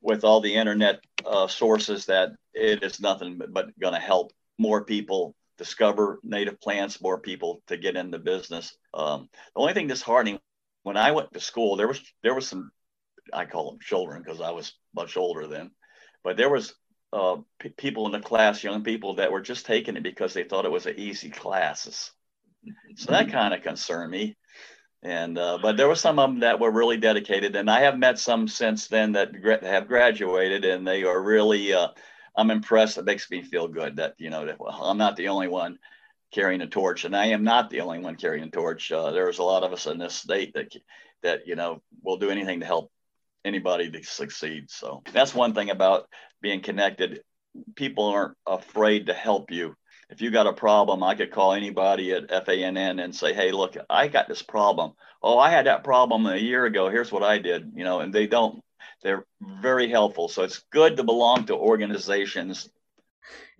with 0.00 0.24
all 0.24 0.40
the 0.40 0.54
internet 0.54 1.00
uh, 1.24 1.46
sources, 1.46 2.06
that 2.06 2.32
it 2.54 2.82
is 2.82 3.00
nothing 3.00 3.38
but, 3.38 3.52
but 3.52 3.78
going 3.78 3.94
to 3.94 4.00
help 4.00 4.32
more 4.58 4.84
people 4.84 5.36
discover 5.58 6.18
native 6.24 6.60
plants, 6.60 7.00
more 7.00 7.18
people 7.18 7.62
to 7.68 7.76
get 7.76 7.96
in 7.96 8.10
the 8.10 8.18
business. 8.18 8.76
Um, 8.94 9.28
the 9.54 9.60
only 9.60 9.74
thing 9.74 9.86
disheartening 9.86 10.40
when 10.82 10.96
I 10.96 11.12
went 11.12 11.32
to 11.32 11.40
school, 11.40 11.76
there 11.76 11.86
was 11.86 12.00
there 12.24 12.34
was 12.34 12.48
some 12.48 12.72
I 13.32 13.44
call 13.44 13.70
them 13.70 13.80
children 13.80 14.22
because 14.22 14.40
I 14.40 14.50
was 14.50 14.74
much 14.94 15.16
older 15.16 15.46
then, 15.46 15.70
but 16.24 16.36
there 16.36 16.50
was 16.50 16.74
uh, 17.12 17.36
p- 17.58 17.68
people 17.70 18.06
in 18.06 18.12
the 18.12 18.20
class, 18.20 18.64
young 18.64 18.82
people 18.82 19.16
that 19.16 19.32
were 19.32 19.40
just 19.40 19.66
taking 19.66 19.96
it 19.96 20.02
because 20.02 20.32
they 20.32 20.44
thought 20.44 20.64
it 20.64 20.72
was 20.72 20.86
an 20.86 20.98
easy 20.98 21.30
classes. 21.30 22.12
So 22.96 23.10
that 23.10 23.26
mm-hmm. 23.26 23.32
kind 23.32 23.54
of 23.54 23.62
concerned 23.62 24.10
me. 24.10 24.36
And 25.02 25.36
uh, 25.36 25.58
but 25.60 25.76
there 25.76 25.88
were 25.88 25.96
some 25.96 26.20
of 26.20 26.30
them 26.30 26.40
that 26.40 26.60
were 26.60 26.70
really 26.70 26.96
dedicated, 26.96 27.56
and 27.56 27.68
I 27.68 27.80
have 27.80 27.98
met 27.98 28.20
some 28.20 28.46
since 28.46 28.86
then 28.86 29.12
that 29.12 29.42
gra- 29.42 29.64
have 29.64 29.88
graduated, 29.88 30.64
and 30.64 30.86
they 30.86 31.02
are 31.02 31.20
really 31.20 31.72
uh, 31.72 31.88
I'm 32.36 32.52
impressed. 32.52 32.98
It 32.98 33.04
makes 33.04 33.28
me 33.28 33.42
feel 33.42 33.66
good 33.66 33.96
that 33.96 34.14
you 34.18 34.30
know 34.30 34.46
that 34.46 34.60
well, 34.60 34.80
I'm 34.80 34.98
not 34.98 35.16
the 35.16 35.26
only 35.26 35.48
one 35.48 35.78
carrying 36.32 36.60
a 36.60 36.68
torch, 36.68 37.04
and 37.04 37.16
I 37.16 37.26
am 37.26 37.42
not 37.42 37.68
the 37.68 37.80
only 37.80 37.98
one 37.98 38.14
carrying 38.14 38.44
a 38.44 38.50
torch. 38.50 38.92
Uh, 38.92 39.10
there's 39.10 39.40
a 39.40 39.42
lot 39.42 39.64
of 39.64 39.72
us 39.72 39.86
in 39.86 39.98
this 39.98 40.14
state 40.14 40.54
that 40.54 40.72
that 41.24 41.48
you 41.48 41.56
know 41.56 41.82
will 42.04 42.18
do 42.18 42.30
anything 42.30 42.60
to 42.60 42.66
help 42.66 42.91
anybody 43.44 43.90
to 43.90 44.02
succeed. 44.04 44.70
So 44.70 45.02
that's 45.12 45.34
one 45.34 45.54
thing 45.54 45.70
about 45.70 46.08
being 46.40 46.60
connected. 46.60 47.22
People 47.74 48.06
aren't 48.06 48.36
afraid 48.46 49.06
to 49.06 49.14
help 49.14 49.50
you. 49.50 49.76
If 50.10 50.20
you 50.20 50.30
got 50.30 50.46
a 50.46 50.52
problem, 50.52 51.02
I 51.02 51.14
could 51.14 51.30
call 51.30 51.54
anybody 51.54 52.12
at 52.12 52.28
FANN 52.28 53.02
and 53.02 53.14
say, 53.14 53.32
"Hey, 53.32 53.50
look, 53.50 53.76
I 53.88 54.08
got 54.08 54.28
this 54.28 54.42
problem. 54.42 54.92
Oh, 55.22 55.38
I 55.38 55.50
had 55.50 55.66
that 55.66 55.84
problem 55.84 56.26
a 56.26 56.36
year 56.36 56.66
ago. 56.66 56.90
Here's 56.90 57.10
what 57.10 57.22
I 57.22 57.38
did." 57.38 57.72
You 57.74 57.84
know, 57.84 58.00
and 58.00 58.12
they 58.12 58.26
don't 58.26 58.62
they're 59.02 59.26
very 59.40 59.88
helpful. 59.88 60.28
So 60.28 60.42
it's 60.42 60.64
good 60.70 60.96
to 60.96 61.04
belong 61.04 61.46
to 61.46 61.54
organizations. 61.54 62.68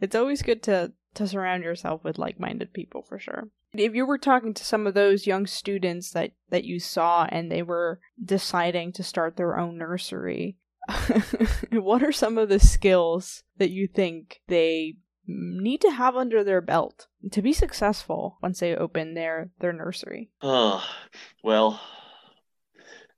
It's 0.00 0.14
always 0.14 0.42
good 0.42 0.62
to 0.64 0.92
to 1.14 1.28
surround 1.28 1.62
yourself 1.62 2.02
with 2.04 2.18
like-minded 2.18 2.72
people 2.72 3.02
for 3.02 3.18
sure. 3.18 3.48
If 3.74 3.94
you 3.94 4.04
were 4.04 4.18
talking 4.18 4.52
to 4.54 4.64
some 4.64 4.86
of 4.86 4.94
those 4.94 5.26
young 5.26 5.46
students 5.46 6.10
that 6.12 6.32
that 6.50 6.64
you 6.64 6.78
saw 6.78 7.26
and 7.30 7.50
they 7.50 7.62
were 7.62 8.00
deciding 8.22 8.92
to 8.92 9.02
start 9.02 9.36
their 9.36 9.58
own 9.58 9.78
nursery, 9.78 10.56
what 11.72 12.02
are 12.02 12.12
some 12.12 12.38
of 12.38 12.48
the 12.48 12.60
skills 12.60 13.44
that 13.58 13.70
you 13.70 13.86
think 13.86 14.40
they 14.48 14.96
need 15.26 15.80
to 15.80 15.90
have 15.90 16.16
under 16.16 16.42
their 16.42 16.60
belt 16.60 17.06
to 17.30 17.40
be 17.40 17.52
successful 17.52 18.38
once 18.42 18.60
they 18.60 18.74
open 18.74 19.14
their 19.14 19.50
their 19.60 19.72
nursery? 19.72 20.30
Uh, 20.40 20.82
well, 21.42 21.80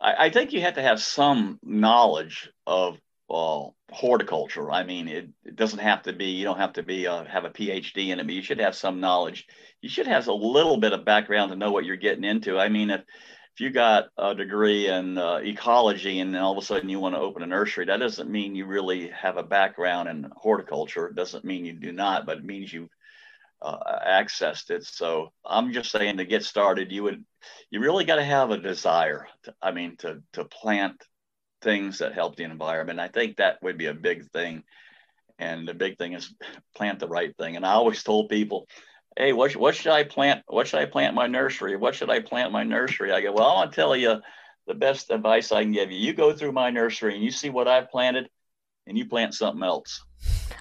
I, 0.00 0.26
I 0.26 0.30
think 0.30 0.52
you 0.52 0.61
have 0.61 0.75
to 0.75 0.82
have 0.82 1.00
some 1.00 1.58
knowledge 1.62 2.50
of 2.66 2.99
uh, 3.34 3.68
horticulture. 3.90 4.70
I 4.70 4.84
mean, 4.84 5.08
it, 5.08 5.28
it, 5.44 5.56
doesn't 5.56 5.80
have 5.80 6.02
to 6.02 6.12
be, 6.12 6.26
you 6.26 6.44
don't 6.44 6.58
have 6.58 6.74
to 6.74 6.82
be, 6.82 7.06
uh, 7.06 7.24
have 7.24 7.44
a 7.44 7.50
PhD 7.50 8.08
in 8.08 8.20
it, 8.20 8.26
but 8.26 8.34
you 8.34 8.42
should 8.42 8.60
have 8.60 8.76
some 8.76 9.00
knowledge. 9.00 9.46
You 9.80 9.88
should 9.88 10.06
have 10.06 10.28
a 10.28 10.32
little 10.32 10.76
bit 10.76 10.92
of 10.92 11.04
background 11.04 11.50
to 11.50 11.56
know 11.56 11.72
what 11.72 11.84
you're 11.84 11.96
getting 11.96 12.24
into. 12.24 12.58
I 12.58 12.68
mean, 12.68 12.90
if, 12.90 13.00
if 13.00 13.60
you 13.60 13.70
got 13.70 14.04
a 14.16 14.34
degree 14.34 14.88
in 14.88 15.18
uh, 15.18 15.36
ecology 15.36 16.20
and 16.20 16.32
then 16.32 16.42
all 16.42 16.56
of 16.56 16.62
a 16.62 16.66
sudden 16.66 16.88
you 16.88 17.00
want 17.00 17.16
to 17.16 17.20
open 17.20 17.42
a 17.42 17.46
nursery, 17.46 17.86
that 17.86 17.98
doesn't 17.98 18.30
mean 18.30 18.54
you 18.54 18.66
really 18.66 19.08
have 19.10 19.36
a 19.36 19.42
background 19.42 20.08
in 20.08 20.30
horticulture. 20.36 21.08
It 21.08 21.16
doesn't 21.16 21.44
mean 21.44 21.64
you 21.64 21.72
do 21.72 21.92
not, 21.92 22.26
but 22.26 22.38
it 22.38 22.44
means 22.44 22.72
you've 22.72 22.90
uh, 23.62 23.78
accessed 24.06 24.70
it. 24.70 24.84
So 24.84 25.32
I'm 25.44 25.72
just 25.72 25.90
saying 25.90 26.18
to 26.18 26.24
get 26.24 26.44
started, 26.44 26.92
you 26.92 27.02
would, 27.04 27.24
you 27.70 27.80
really 27.80 28.04
got 28.04 28.16
to 28.16 28.24
have 28.24 28.50
a 28.50 28.58
desire. 28.58 29.26
To, 29.44 29.54
I 29.60 29.72
mean, 29.72 29.96
to 29.98 30.22
to 30.34 30.44
plant 30.44 31.02
things 31.64 31.99
that 31.99 32.14
help 32.14 32.37
the 32.37 32.44
environment. 32.44 33.00
I 33.00 33.09
think 33.09 33.37
that 33.37 33.61
would 33.62 33.76
be 33.76 33.87
a 33.87 33.94
big 33.94 34.30
thing. 34.30 34.62
And 35.38 35.66
the 35.66 35.75
big 35.75 35.99
thing 35.99 36.12
is 36.12 36.33
plant 36.76 37.00
the 37.00 37.09
right 37.09 37.37
thing. 37.37 37.56
And 37.56 37.66
I 37.66 37.73
always 37.73 38.04
told 38.04 38.28
people, 38.28 38.68
hey, 39.16 39.33
what, 39.33 39.56
what 39.56 39.75
should 39.75 39.92
I 39.92 40.04
plant? 40.04 40.42
What 40.47 40.68
should 40.68 40.78
I 40.78 40.87
plant 40.87 41.16
my 41.16 41.26
nursery? 41.26 41.76
What 41.76 41.97
should 41.97 42.11
I 42.11 42.21
plant 42.21 42.52
my 42.52 42.62
nursery? 42.62 43.11
I 43.11 43.21
go, 43.21 43.33
well, 43.33 43.47
I 43.47 43.54
want 43.54 43.73
to 43.73 43.76
tell 43.76 43.97
you 43.97 44.21
the 44.68 44.75
best 44.75 45.11
advice 45.11 45.50
I 45.50 45.62
can 45.62 45.73
give 45.73 45.90
you. 45.90 45.99
You 45.99 46.12
go 46.12 46.33
through 46.33 46.52
my 46.52 46.71
nursery 46.71 47.14
and 47.14 47.25
you 47.25 47.33
see 47.33 47.50
what 47.50 47.66
I've 47.66 47.90
planted 47.90 48.28
and 48.87 48.97
you 48.97 49.06
plant 49.06 49.35
something 49.35 49.62
else 49.62 50.02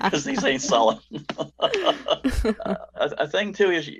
because 0.00 0.24
these 0.24 0.44
ain't 0.44 0.62
solid. 0.62 0.98
a, 1.58 2.76
a 2.94 3.28
thing 3.28 3.52
too 3.52 3.70
is 3.70 3.90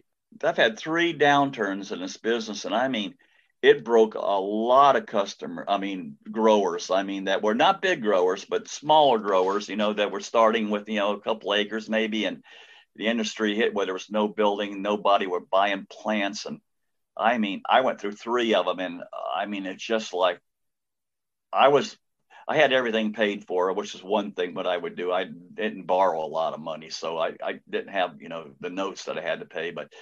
I've 0.42 0.56
had 0.56 0.78
three 0.78 1.16
downturns 1.16 1.92
in 1.92 2.00
this 2.00 2.16
business, 2.16 2.64
and 2.64 2.74
I 2.74 2.88
mean, 2.88 3.14
it 3.62 3.84
broke 3.84 4.14
a 4.14 4.18
lot 4.18 4.96
of 4.96 5.06
customer. 5.06 5.64
I 5.68 5.78
mean, 5.78 6.16
growers. 6.30 6.90
I 6.90 7.04
mean, 7.04 7.24
that 7.24 7.42
were 7.42 7.54
not 7.54 7.80
big 7.80 8.02
growers, 8.02 8.44
but 8.44 8.68
smaller 8.68 9.18
growers. 9.18 9.68
You 9.68 9.76
know, 9.76 9.92
that 9.92 10.10
were 10.10 10.20
starting 10.20 10.68
with 10.70 10.88
you 10.88 10.96
know 10.96 11.12
a 11.12 11.20
couple 11.20 11.54
acres 11.54 11.88
maybe, 11.88 12.24
and 12.24 12.42
the 12.96 13.06
industry 13.06 13.54
hit 13.54 13.72
where 13.72 13.86
there 13.86 13.94
was 13.94 14.10
no 14.10 14.28
building, 14.28 14.82
nobody 14.82 15.26
were 15.26 15.40
buying 15.40 15.86
plants, 15.88 16.44
and 16.44 16.60
I 17.16 17.38
mean, 17.38 17.62
I 17.68 17.82
went 17.82 18.00
through 18.00 18.12
three 18.12 18.54
of 18.54 18.66
them, 18.66 18.80
and 18.80 19.00
uh, 19.02 19.06
I 19.34 19.46
mean, 19.46 19.66
it's 19.66 19.84
just 19.84 20.12
like 20.12 20.40
I 21.52 21.68
was 21.68 21.96
I 22.48 22.56
had 22.56 22.72
everything 22.72 23.12
paid 23.12 23.44
for, 23.46 23.72
which 23.72 23.94
is 23.94 24.02
one 24.02 24.32
thing 24.32 24.54
But 24.54 24.66
I 24.66 24.76
would 24.76 24.96
do. 24.96 25.12
I 25.12 25.24
didn't 25.24 25.86
borrow 25.86 26.24
a 26.24 26.26
lot 26.26 26.54
of 26.54 26.60
money, 26.60 26.90
so 26.90 27.16
I, 27.16 27.36
I 27.42 27.60
didn't 27.70 27.92
have 27.92 28.20
you 28.20 28.28
know 28.28 28.50
the 28.60 28.70
notes 28.70 29.04
that 29.04 29.18
I 29.18 29.22
had 29.22 29.40
to 29.40 29.46
pay. 29.46 29.70
But 29.70 29.92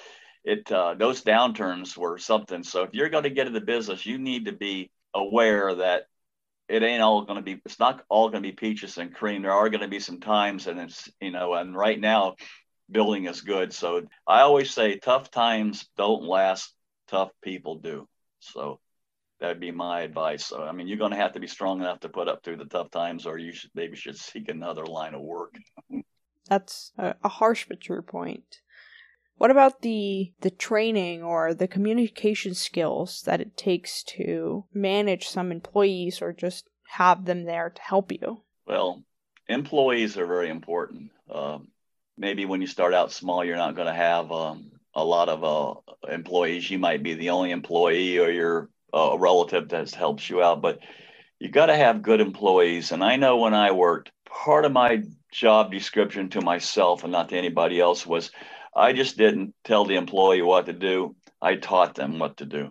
it 0.44 0.70
uh, 0.72 0.94
those 0.94 1.22
downturns 1.22 1.96
were 1.96 2.18
something. 2.18 2.62
So 2.62 2.82
if 2.82 2.90
you're 2.92 3.08
going 3.08 3.24
to 3.24 3.30
get 3.30 3.46
into 3.46 3.60
business, 3.60 4.06
you 4.06 4.18
need 4.18 4.46
to 4.46 4.52
be 4.52 4.90
aware 5.14 5.74
that 5.74 6.04
it 6.68 6.82
ain't 6.82 7.02
all 7.02 7.22
going 7.22 7.36
to 7.36 7.42
be. 7.42 7.60
It's 7.64 7.78
not 7.78 8.04
all 8.08 8.30
going 8.30 8.42
to 8.42 8.48
be 8.48 8.54
peaches 8.54 8.96
and 8.98 9.14
cream. 9.14 9.42
There 9.42 9.52
are 9.52 9.68
going 9.68 9.82
to 9.82 9.88
be 9.88 10.00
some 10.00 10.20
times, 10.20 10.66
and 10.66 10.78
it's 10.80 11.10
you 11.20 11.30
know, 11.30 11.54
and 11.54 11.76
right 11.76 11.98
now, 11.98 12.36
building 12.90 13.26
is 13.26 13.40
good. 13.40 13.72
So 13.72 14.02
I 14.26 14.40
always 14.42 14.70
say, 14.70 14.98
tough 14.98 15.30
times 15.30 15.88
don't 15.96 16.24
last. 16.24 16.72
Tough 17.08 17.30
people 17.42 17.76
do. 17.80 18.08
So 18.38 18.78
that'd 19.40 19.58
be 19.58 19.72
my 19.72 20.02
advice. 20.02 20.46
So, 20.46 20.62
I 20.62 20.72
mean, 20.72 20.86
you're 20.86 20.98
going 20.98 21.10
to 21.10 21.16
have 21.16 21.32
to 21.32 21.40
be 21.40 21.48
strong 21.48 21.80
enough 21.80 22.00
to 22.00 22.08
put 22.08 22.28
up 22.28 22.44
through 22.44 22.58
the 22.58 22.66
tough 22.66 22.90
times, 22.90 23.26
or 23.26 23.36
you 23.38 23.52
should 23.52 23.70
maybe 23.74 23.96
should 23.96 24.16
seek 24.16 24.48
another 24.48 24.86
line 24.86 25.14
of 25.14 25.22
work. 25.22 25.54
That's 26.48 26.92
a, 26.98 27.16
a 27.24 27.28
harsh 27.28 27.66
but 27.68 27.80
true 27.80 28.02
point. 28.02 28.60
What 29.40 29.50
about 29.50 29.80
the 29.80 30.34
the 30.42 30.50
training 30.50 31.22
or 31.22 31.54
the 31.54 31.66
communication 31.66 32.52
skills 32.52 33.22
that 33.22 33.40
it 33.40 33.56
takes 33.56 34.02
to 34.18 34.66
manage 34.74 35.28
some 35.28 35.50
employees 35.50 36.20
or 36.20 36.34
just 36.34 36.68
have 36.88 37.24
them 37.24 37.44
there 37.44 37.70
to 37.70 37.80
help 37.80 38.12
you? 38.12 38.42
Well, 38.66 39.02
employees 39.48 40.18
are 40.18 40.26
very 40.26 40.50
important. 40.50 41.12
Um, 41.30 41.68
maybe 42.18 42.44
when 42.44 42.60
you 42.60 42.66
start 42.66 42.92
out 42.92 43.12
small, 43.12 43.42
you're 43.42 43.56
not 43.56 43.76
going 43.76 43.86
to 43.86 43.94
have 43.94 44.30
um, 44.30 44.72
a 44.94 45.02
lot 45.02 45.30
of 45.30 45.42
uh, 45.42 46.12
employees. 46.12 46.70
You 46.70 46.78
might 46.78 47.02
be 47.02 47.14
the 47.14 47.30
only 47.30 47.50
employee 47.50 48.18
or 48.18 48.30
your 48.30 48.68
uh, 48.92 49.16
relative 49.18 49.70
that 49.70 49.90
helps 49.92 50.28
you 50.28 50.42
out, 50.42 50.60
but 50.60 50.80
you 51.38 51.48
got 51.48 51.66
to 51.66 51.76
have 51.76 52.02
good 52.02 52.20
employees. 52.20 52.92
And 52.92 53.02
I 53.02 53.16
know 53.16 53.38
when 53.38 53.54
I 53.54 53.70
worked, 53.70 54.12
part 54.26 54.66
of 54.66 54.72
my 54.72 55.02
job 55.32 55.72
description 55.72 56.28
to 56.28 56.42
myself 56.42 57.04
and 57.04 57.12
not 57.12 57.30
to 57.30 57.38
anybody 57.38 57.80
else 57.80 58.06
was 58.06 58.30
I 58.74 58.92
just 58.92 59.16
didn't 59.16 59.54
tell 59.64 59.84
the 59.84 59.96
employee 59.96 60.42
what 60.42 60.66
to 60.66 60.72
do. 60.72 61.16
I 61.42 61.56
taught 61.56 61.94
them 61.94 62.18
what 62.18 62.36
to 62.38 62.46
do. 62.46 62.70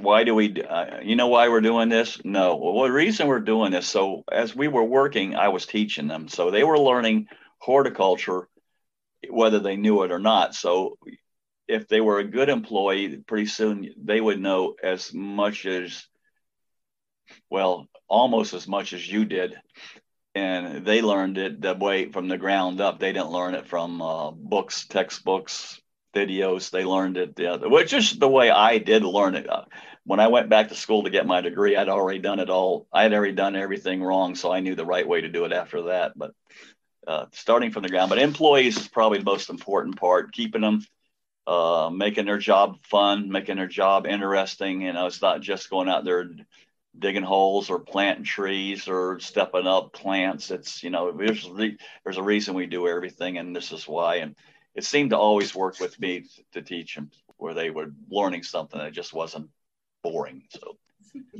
Why 0.00 0.24
do 0.24 0.34
we, 0.34 0.60
uh, 0.60 1.00
you 1.02 1.14
know, 1.14 1.28
why 1.28 1.48
we're 1.48 1.60
doing 1.60 1.88
this? 1.88 2.20
No. 2.24 2.56
Well, 2.56 2.84
the 2.84 2.92
reason 2.92 3.28
we're 3.28 3.40
doing 3.40 3.70
this, 3.70 3.86
so 3.86 4.24
as 4.30 4.56
we 4.56 4.66
were 4.66 4.82
working, 4.82 5.36
I 5.36 5.48
was 5.48 5.66
teaching 5.66 6.08
them. 6.08 6.28
So 6.28 6.50
they 6.50 6.64
were 6.64 6.78
learning 6.78 7.28
horticulture, 7.58 8.48
whether 9.30 9.60
they 9.60 9.76
knew 9.76 10.02
it 10.02 10.10
or 10.10 10.18
not. 10.18 10.54
So 10.54 10.98
if 11.68 11.86
they 11.86 12.00
were 12.00 12.18
a 12.18 12.24
good 12.24 12.48
employee, 12.48 13.18
pretty 13.18 13.46
soon 13.46 13.94
they 14.02 14.20
would 14.20 14.40
know 14.40 14.74
as 14.82 15.14
much 15.14 15.64
as, 15.64 16.04
well, 17.48 17.86
almost 18.08 18.52
as 18.52 18.66
much 18.66 18.92
as 18.92 19.08
you 19.08 19.24
did 19.24 19.54
and 20.34 20.84
they 20.84 21.00
learned 21.00 21.38
it 21.38 21.60
the 21.60 21.74
way 21.74 22.10
from 22.10 22.28
the 22.28 22.38
ground 22.38 22.80
up. 22.80 22.98
They 22.98 23.12
didn't 23.12 23.30
learn 23.30 23.54
it 23.54 23.66
from 23.66 24.02
uh, 24.02 24.30
books, 24.32 24.86
textbooks, 24.86 25.80
videos. 26.14 26.70
They 26.70 26.84
learned 26.84 27.16
it 27.16 27.36
the 27.36 27.46
other, 27.46 27.68
which 27.68 27.92
is 27.92 28.18
the 28.18 28.28
way 28.28 28.50
I 28.50 28.78
did 28.78 29.04
learn 29.04 29.34
it. 29.36 29.48
When 30.04 30.20
I 30.20 30.28
went 30.28 30.50
back 30.50 30.68
to 30.68 30.74
school 30.74 31.04
to 31.04 31.10
get 31.10 31.26
my 31.26 31.40
degree, 31.40 31.76
I'd 31.76 31.88
already 31.88 32.18
done 32.18 32.40
it 32.40 32.50
all. 32.50 32.86
I 32.92 33.04
had 33.04 33.14
already 33.14 33.32
done 33.32 33.56
everything 33.56 34.02
wrong, 34.02 34.34
so 34.34 34.52
I 34.52 34.60
knew 34.60 34.74
the 34.74 34.84
right 34.84 35.06
way 35.06 35.20
to 35.20 35.28
do 35.28 35.44
it 35.44 35.52
after 35.52 35.82
that. 35.82 36.12
But 36.16 36.32
uh, 37.06 37.26
starting 37.32 37.70
from 37.70 37.82
the 37.82 37.88
ground, 37.88 38.10
but 38.10 38.18
employees 38.18 38.76
is 38.76 38.88
probably 38.88 39.18
the 39.18 39.24
most 39.24 39.50
important 39.50 39.96
part. 39.96 40.32
Keeping 40.32 40.62
them, 40.62 40.84
uh, 41.46 41.90
making 41.92 42.26
their 42.26 42.38
job 42.38 42.84
fun, 42.84 43.30
making 43.30 43.56
their 43.56 43.68
job 43.68 44.06
interesting. 44.06 44.82
You 44.82 44.92
know, 44.92 45.06
it's 45.06 45.22
not 45.22 45.40
just 45.40 45.70
going 45.70 45.88
out 45.88 46.04
there 46.04 46.28
digging 46.98 47.22
holes 47.22 47.70
or 47.70 47.80
planting 47.80 48.24
trees 48.24 48.88
or 48.88 49.18
stepping 49.20 49.66
up 49.66 49.92
plants. 49.92 50.50
It's 50.50 50.82
you 50.82 50.90
know 50.90 51.12
there's 51.12 51.48
there's 52.04 52.18
a 52.18 52.22
reason 52.22 52.54
we 52.54 52.66
do 52.66 52.88
everything, 52.88 53.38
and 53.38 53.54
this 53.54 53.72
is 53.72 53.88
why. 53.88 54.16
And 54.16 54.36
it 54.74 54.84
seemed 54.84 55.10
to 55.10 55.18
always 55.18 55.54
work 55.54 55.80
with 55.80 55.98
me 56.00 56.24
to 56.52 56.62
teach 56.62 56.94
them 56.94 57.10
where 57.36 57.54
they 57.54 57.70
were 57.70 57.92
learning 58.08 58.42
something 58.42 58.78
that 58.78 58.92
just 58.92 59.12
wasn't 59.12 59.50
boring. 60.02 60.44
So 60.50 60.76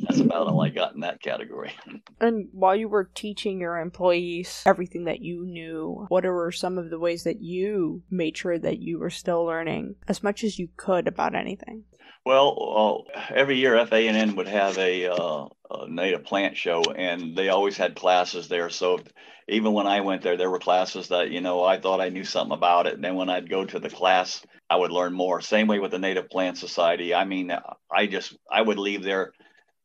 that's 0.03 0.21
about 0.21 0.47
all 0.47 0.63
I 0.63 0.71
got 0.71 0.95
in 0.95 1.01
that 1.01 1.23
category. 1.23 1.73
And 2.21 2.49
while 2.53 2.77
you 2.77 2.89
were 2.89 3.11
teaching 3.15 3.61
your 3.61 3.77
employees 3.79 4.63
everything 4.65 5.05
that 5.05 5.21
you 5.21 5.45
knew, 5.45 6.07
what 6.09 6.25
were 6.25 6.53
some 6.53 6.79
of 6.79 6.89
the 6.89 6.99
ways 6.99 7.25
that 7.25 7.43
you 7.43 8.03
made 8.11 8.39
sure 8.39 8.59
that 8.59 8.79
you 8.79 8.99
were 8.99 9.11
still 9.11 9.45
learning 9.45 9.97
as 10.09 10.23
much 10.23 10.43
as 10.43 10.59
you 10.59 10.69
could 10.77 11.07
about 11.07 11.35
anything? 11.35 11.85
Well, 12.25 13.05
uh, 13.15 13.21
every 13.35 13.57
year 13.57 13.77
FANN 13.85 14.37
would 14.37 14.49
have 14.49 14.79
a, 14.79 15.09
uh, 15.09 15.49
a, 15.71 15.89
native 15.89 16.25
plant 16.25 16.57
show, 16.57 16.83
and 16.85 17.37
they 17.37 17.51
always 17.51 17.77
had 17.77 17.97
classes 17.97 18.49
there. 18.49 18.71
So 18.71 19.01
even 19.49 19.75
when 19.75 19.87
I 19.87 20.01
went 20.01 20.23
there, 20.23 20.39
there 20.39 20.51
were 20.51 20.59
classes 20.59 21.09
that 21.09 21.31
you 21.31 21.43
know 21.43 21.63
I 21.63 21.79
thought 21.79 22.01
I 22.01 22.09
knew 22.09 22.25
something 22.25 22.57
about 22.57 22.87
it, 22.87 22.95
and 22.95 23.05
then 23.05 23.17
when 23.17 23.29
I'd 23.29 23.51
go 23.51 23.67
to 23.67 23.79
the 23.79 23.91
class, 23.91 24.43
I 24.71 24.77
would 24.77 24.93
learn 24.93 25.13
more. 25.13 25.43
Same 25.43 25.67
way 25.67 25.79
with 25.79 25.91
the 25.91 25.99
Native 25.99 26.31
Plant 26.31 26.57
Society. 26.57 27.15
I 27.15 27.25
mean, 27.25 27.53
I 27.95 28.07
just 28.07 28.35
I 28.51 28.63
would 28.63 28.79
leave 28.79 29.03
there 29.03 29.33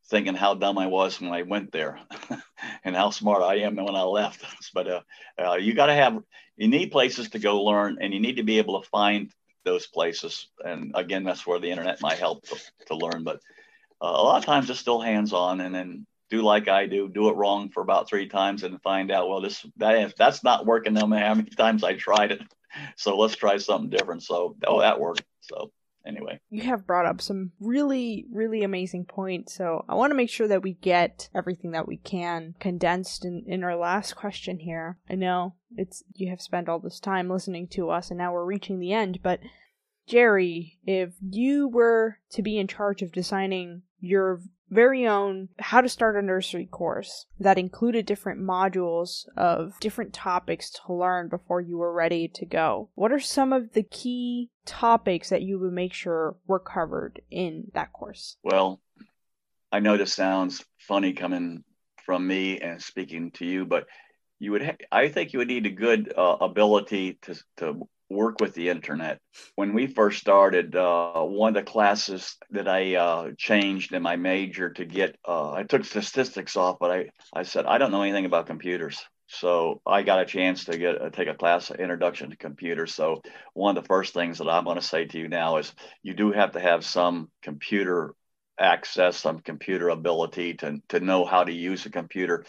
thinking 0.09 0.35
how 0.35 0.55
dumb 0.55 0.77
I 0.77 0.87
was 0.87 1.21
when 1.21 1.31
I 1.31 1.43
went 1.43 1.71
there, 1.71 1.99
and 2.83 2.95
how 2.95 3.11
smart 3.11 3.43
I 3.43 3.59
am 3.59 3.75
when 3.75 3.95
I 3.95 4.03
left. 4.03 4.43
But 4.73 4.87
uh, 4.87 5.01
uh, 5.43 5.55
you 5.55 5.73
got 5.73 5.87
to 5.87 5.93
have 5.93 6.21
you 6.57 6.67
need 6.67 6.91
places 6.91 7.29
to 7.31 7.39
go 7.39 7.63
learn, 7.63 7.97
and 8.01 8.13
you 8.13 8.19
need 8.19 8.37
to 8.37 8.43
be 8.43 8.59
able 8.59 8.81
to 8.81 8.89
find 8.89 9.31
those 9.65 9.87
places. 9.87 10.47
And 10.63 10.91
again, 10.95 11.23
that's 11.23 11.45
where 11.45 11.59
the 11.59 11.71
internet 11.71 12.01
might 12.01 12.19
help 12.19 12.43
to, 12.47 12.57
to 12.87 12.95
learn. 12.95 13.23
But 13.23 13.37
uh, 14.01 14.13
a 14.13 14.23
lot 14.23 14.37
of 14.39 14.45
times 14.45 14.69
it's 14.69 14.79
still 14.79 15.01
hands 15.01 15.33
on, 15.33 15.61
and 15.61 15.73
then 15.73 16.05
do 16.29 16.41
like 16.41 16.67
I 16.67 16.85
do, 16.85 17.09
do 17.09 17.29
it 17.29 17.35
wrong 17.35 17.69
for 17.69 17.81
about 17.81 18.07
three 18.07 18.27
times, 18.27 18.63
and 18.63 18.81
find 18.81 19.11
out 19.11 19.29
well 19.29 19.41
this 19.41 19.65
that 19.77 20.15
that's 20.17 20.43
not 20.43 20.65
working 20.65 20.93
no 20.93 21.07
matter 21.07 21.25
how 21.25 21.35
many 21.35 21.49
times 21.49 21.83
I 21.83 21.93
tried 21.95 22.31
it. 22.31 22.41
So 22.97 23.17
let's 23.17 23.35
try 23.35 23.57
something 23.57 23.89
different. 23.89 24.21
So 24.21 24.55
oh 24.67 24.81
that 24.81 24.99
worked. 24.99 25.23
So 25.41 25.71
anyway. 26.05 26.39
You 26.49 26.63
have 26.63 26.87
brought 26.87 27.05
up 27.05 27.21
some 27.21 27.51
really, 27.59 28.25
really 28.31 28.63
amazing 28.63 29.05
points. 29.05 29.53
So 29.53 29.85
I 29.87 29.95
want 29.95 30.11
to 30.11 30.15
make 30.15 30.29
sure 30.29 30.47
that 30.47 30.63
we 30.63 30.73
get 30.73 31.29
everything 31.33 31.71
that 31.71 31.87
we 31.87 31.97
can 31.97 32.55
condensed 32.59 33.25
in, 33.25 33.43
in 33.47 33.63
our 33.63 33.75
last 33.75 34.15
question 34.15 34.59
here. 34.59 34.97
I 35.09 35.15
know 35.15 35.55
it's 35.75 36.03
you 36.15 36.29
have 36.29 36.41
spent 36.41 36.69
all 36.69 36.79
this 36.79 36.99
time 36.99 37.29
listening 37.29 37.67
to 37.69 37.89
us 37.89 38.09
and 38.09 38.17
now 38.17 38.33
we're 38.33 38.45
reaching 38.45 38.79
the 38.79 38.93
end, 38.93 39.19
but 39.21 39.39
Jerry, 40.07 40.79
if 40.85 41.13
you 41.21 41.67
were 41.67 42.17
to 42.31 42.41
be 42.41 42.57
in 42.57 42.67
charge 42.67 43.03
of 43.03 43.11
designing 43.11 43.83
your 43.99 44.41
very 44.69 45.07
own 45.07 45.49
how 45.59 45.81
to 45.81 45.89
start 45.89 46.15
a 46.15 46.21
nursery 46.21 46.65
course 46.65 47.25
that 47.39 47.57
included 47.57 48.05
different 48.05 48.41
modules 48.41 49.25
of 49.35 49.79
different 49.79 50.13
topics 50.13 50.69
to 50.69 50.93
learn 50.93 51.27
before 51.27 51.61
you 51.61 51.77
were 51.77 51.93
ready 51.93 52.27
to 52.27 52.45
go. 52.45 52.89
What 52.95 53.11
are 53.11 53.19
some 53.19 53.53
of 53.53 53.73
the 53.73 53.83
key 53.83 54.49
topics 54.65 55.29
that 55.29 55.41
you 55.41 55.59
would 55.59 55.73
make 55.73 55.93
sure 55.93 56.35
were 56.47 56.59
covered 56.59 57.21
in 57.31 57.65
that 57.73 57.93
course? 57.93 58.37
Well, 58.43 58.81
I 59.71 59.79
know 59.79 59.97
this 59.97 60.13
sounds 60.13 60.63
funny 60.77 61.13
coming 61.13 61.63
from 62.05 62.25
me 62.25 62.59
and 62.59 62.81
speaking 62.81 63.31
to 63.31 63.45
you, 63.45 63.65
but 63.65 63.85
you 64.39 64.51
would 64.51 64.63
ha- 64.63 64.77
I 64.91 65.09
think 65.09 65.33
you 65.33 65.39
would 65.39 65.47
need 65.47 65.65
a 65.65 65.71
good 65.71 66.13
uh, 66.15 66.37
ability 66.41 67.19
to 67.23 67.35
to 67.57 67.87
work 68.09 68.39
with 68.39 68.53
the 68.53 68.69
internet. 68.69 69.19
When 69.55 69.73
we 69.73 69.87
first 69.87 70.19
started, 70.19 70.75
uh, 70.75 71.21
one 71.21 71.55
of 71.55 71.65
the 71.65 71.71
classes 71.71 72.35
that 72.51 72.67
I 72.67 72.95
uh, 72.95 73.31
changed 73.37 73.93
in 73.93 74.01
my 74.01 74.15
major 74.15 74.71
to 74.71 74.85
get, 74.85 75.17
uh, 75.27 75.51
I 75.51 75.63
took 75.63 75.85
statistics 75.85 76.57
off, 76.57 76.77
but 76.79 76.91
I, 76.91 77.09
I 77.33 77.43
said, 77.43 77.65
I 77.65 77.77
don't 77.77 77.91
know 77.91 78.01
anything 78.01 78.25
about 78.25 78.47
computers. 78.47 78.99
So 79.27 79.81
I 79.85 80.01
got 80.01 80.21
a 80.21 80.25
chance 80.25 80.65
to 80.65 80.77
get 80.77 80.99
uh, 80.99 81.11
take 81.11 81.27
a 81.27 81.35
class, 81.35 81.69
Introduction 81.69 82.31
to 82.31 82.35
Computers. 82.35 82.95
So 82.95 83.21
one 83.53 83.77
of 83.77 83.83
the 83.83 83.87
first 83.87 84.15
things 84.15 84.39
that 84.39 84.49
I'm 84.49 84.63
going 84.63 84.77
to 84.77 84.81
say 84.81 85.05
to 85.05 85.19
you 85.19 85.27
now 85.27 85.57
is 85.57 85.71
you 86.01 86.15
do 86.15 86.31
have 86.31 86.53
to 86.53 86.59
have 86.59 86.83
some 86.83 87.29
computer 87.43 88.15
access, 88.59 89.17
some 89.17 89.39
computer 89.39 89.89
ability 89.89 90.55
to, 90.55 90.81
to 90.89 90.99
know 90.99 91.25
how 91.25 91.43
to 91.43 91.53
use 91.53 91.85
a 91.85 91.91
computer. 91.91 92.43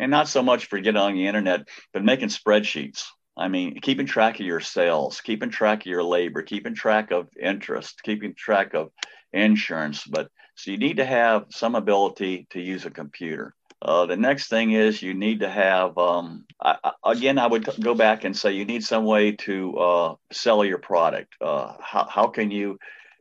And 0.00 0.10
not 0.10 0.26
so 0.26 0.42
much 0.42 0.66
for 0.66 0.80
getting 0.80 1.00
on 1.00 1.14
the 1.14 1.28
internet, 1.28 1.68
but 1.92 2.04
making 2.04 2.28
spreadsheets 2.28 3.04
I 3.36 3.48
mean, 3.48 3.80
keeping 3.80 4.06
track 4.06 4.38
of 4.38 4.46
your 4.46 4.60
sales, 4.60 5.20
keeping 5.20 5.50
track 5.50 5.80
of 5.80 5.86
your 5.86 6.04
labor, 6.04 6.42
keeping 6.42 6.74
track 6.74 7.10
of 7.10 7.28
interest, 7.40 8.02
keeping 8.02 8.34
track 8.34 8.74
of 8.74 8.90
insurance. 9.32 10.04
But 10.04 10.30
so 10.54 10.70
you 10.70 10.78
need 10.78 10.98
to 10.98 11.04
have 11.04 11.46
some 11.50 11.74
ability 11.74 12.46
to 12.50 12.60
use 12.60 12.86
a 12.86 12.90
computer. 12.90 13.54
Uh, 13.82 14.06
the 14.06 14.16
next 14.16 14.48
thing 14.48 14.72
is 14.72 15.02
you 15.02 15.12
need 15.12 15.40
to 15.40 15.50
have, 15.50 15.98
um, 15.98 16.46
I, 16.62 16.92
again, 17.04 17.38
I 17.38 17.46
would 17.46 17.68
go 17.80 17.94
back 17.94 18.24
and 18.24 18.36
say 18.36 18.52
you 18.52 18.64
need 18.64 18.84
some 18.84 19.04
way 19.04 19.32
to 19.32 19.76
uh, 19.76 20.14
sell 20.32 20.64
your 20.64 20.78
product. 20.78 21.34
Uh, 21.40 21.74
how, 21.80 22.06
how 22.08 22.26
can 22.28 22.50
you 22.50 22.78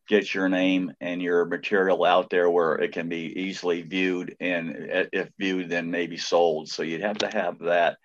get 0.08 0.34
your 0.34 0.48
name 0.48 0.94
and 1.02 1.22
your 1.22 1.46
material 1.46 2.06
out 2.06 2.30
there 2.30 2.50
where 2.50 2.76
it 2.76 2.94
can 2.94 3.10
be 3.10 3.42
easily 3.42 3.82
viewed 3.82 4.36
and 4.40 5.10
if 5.12 5.30
viewed, 5.38 5.70
then 5.70 5.92
maybe 5.92 6.18
sold? 6.18 6.70
So 6.70 6.84
you'd 6.84 7.02
have 7.02 7.18
to 7.18 7.30
have 7.34 7.60
that. 7.60 7.98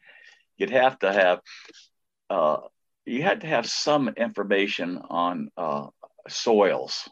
You'd 0.56 0.70
have 0.70 0.98
to 1.00 1.12
have 1.12 1.40
uh, 2.30 2.58
you 3.06 3.22
had 3.22 3.40
to 3.40 3.46
have 3.46 3.66
some 3.66 4.08
information 4.08 5.00
on 5.08 5.50
uh, 5.56 5.86
soils 6.28 7.08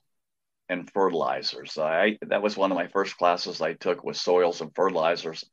and 0.68 0.90
fertilizers. 0.92 1.78
I 1.78 2.18
that 2.22 2.42
was 2.42 2.56
one 2.56 2.70
of 2.70 2.76
my 2.76 2.88
first 2.88 3.16
classes 3.16 3.60
I 3.60 3.74
took 3.74 4.04
was 4.04 4.20
soils 4.20 4.60
and 4.60 4.74
fertilizers, 4.74 5.44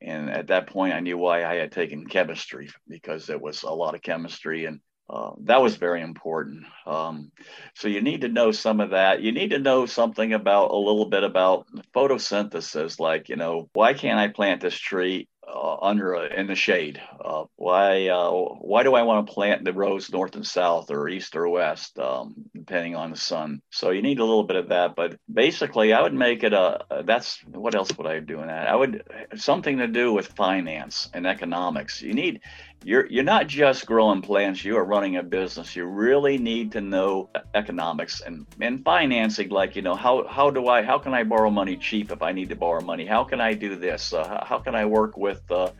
and 0.00 0.30
at 0.30 0.48
that 0.48 0.68
point 0.68 0.94
I 0.94 1.00
knew 1.00 1.18
why 1.18 1.44
I 1.44 1.56
had 1.56 1.72
taken 1.72 2.06
chemistry 2.06 2.70
because 2.88 3.30
it 3.30 3.40
was 3.40 3.62
a 3.62 3.70
lot 3.70 3.94
of 3.94 4.02
chemistry 4.02 4.66
and. 4.66 4.80
Uh, 5.10 5.30
that 5.44 5.62
was 5.62 5.76
very 5.76 6.02
important. 6.02 6.66
Um, 6.84 7.32
so 7.74 7.88
you 7.88 8.02
need 8.02 8.20
to 8.20 8.28
know 8.28 8.52
some 8.52 8.78
of 8.78 8.90
that. 8.90 9.22
You 9.22 9.32
need 9.32 9.52
to 9.52 9.58
know 9.58 9.86
something 9.86 10.34
about 10.34 10.70
a 10.70 10.76
little 10.76 11.06
bit 11.06 11.24
about 11.24 11.66
photosynthesis, 11.96 13.00
like 13.00 13.30
you 13.30 13.36
know, 13.36 13.70
why 13.72 13.94
can't 13.94 14.18
I 14.18 14.28
plant 14.28 14.60
this 14.60 14.78
tree 14.78 15.26
uh, 15.52 15.76
under 15.80 16.14
a, 16.14 16.26
in 16.26 16.46
the 16.46 16.54
shade. 16.54 17.00
Uh, 17.24 17.44
why 17.56 18.08
uh, 18.08 18.30
why 18.30 18.82
do 18.82 18.94
I 18.94 19.02
want 19.02 19.26
to 19.26 19.32
plant 19.32 19.64
the 19.64 19.72
rows 19.72 20.10
north 20.10 20.34
and 20.36 20.46
south 20.46 20.90
or 20.90 21.08
east 21.08 21.36
or 21.36 21.48
west, 21.48 21.98
um, 21.98 22.34
depending 22.54 22.94
on 22.94 23.10
the 23.10 23.16
sun? 23.16 23.62
So 23.70 23.90
you 23.90 24.02
need 24.02 24.18
a 24.18 24.24
little 24.24 24.44
bit 24.44 24.56
of 24.56 24.68
that. 24.68 24.94
But 24.94 25.18
basically, 25.32 25.92
I 25.92 26.02
would 26.02 26.14
make 26.14 26.42
it 26.42 26.52
a. 26.52 26.84
That's 27.04 27.38
what 27.46 27.74
else 27.74 27.96
would 27.96 28.06
I 28.06 28.20
do 28.20 28.40
in 28.40 28.48
that? 28.48 28.68
I 28.68 28.74
would 28.74 29.02
something 29.36 29.78
to 29.78 29.86
do 29.86 30.12
with 30.12 30.28
finance 30.28 31.08
and 31.14 31.26
economics. 31.26 32.02
You 32.02 32.14
need 32.14 32.40
you're 32.84 33.06
you're 33.06 33.24
not 33.24 33.46
just 33.46 33.86
growing 33.86 34.22
plants 34.22 34.64
you 34.64 34.76
are 34.76 34.84
running 34.84 35.16
a 35.16 35.22
business 35.22 35.74
you 35.74 35.84
really 35.84 36.38
need 36.38 36.70
to 36.72 36.80
know 36.80 37.28
economics 37.54 38.20
and 38.20 38.46
and 38.60 38.84
financing 38.84 39.48
like 39.48 39.74
you 39.74 39.82
know 39.82 39.96
how 39.96 40.26
how 40.28 40.48
do 40.48 40.68
i 40.68 40.82
how 40.82 40.98
can 40.98 41.12
i 41.12 41.24
borrow 41.24 41.50
money 41.50 41.76
cheap 41.76 42.12
if 42.12 42.22
i 42.22 42.30
need 42.30 42.48
to 42.48 42.56
borrow 42.56 42.80
money 42.80 43.04
how 43.04 43.24
can 43.24 43.40
i 43.40 43.52
do 43.52 43.74
this 43.74 44.12
uh, 44.12 44.44
how, 44.46 44.58
can 44.58 44.74
i 44.74 44.84
work 44.84 45.16
with 45.16 45.37
uh, 45.50 45.70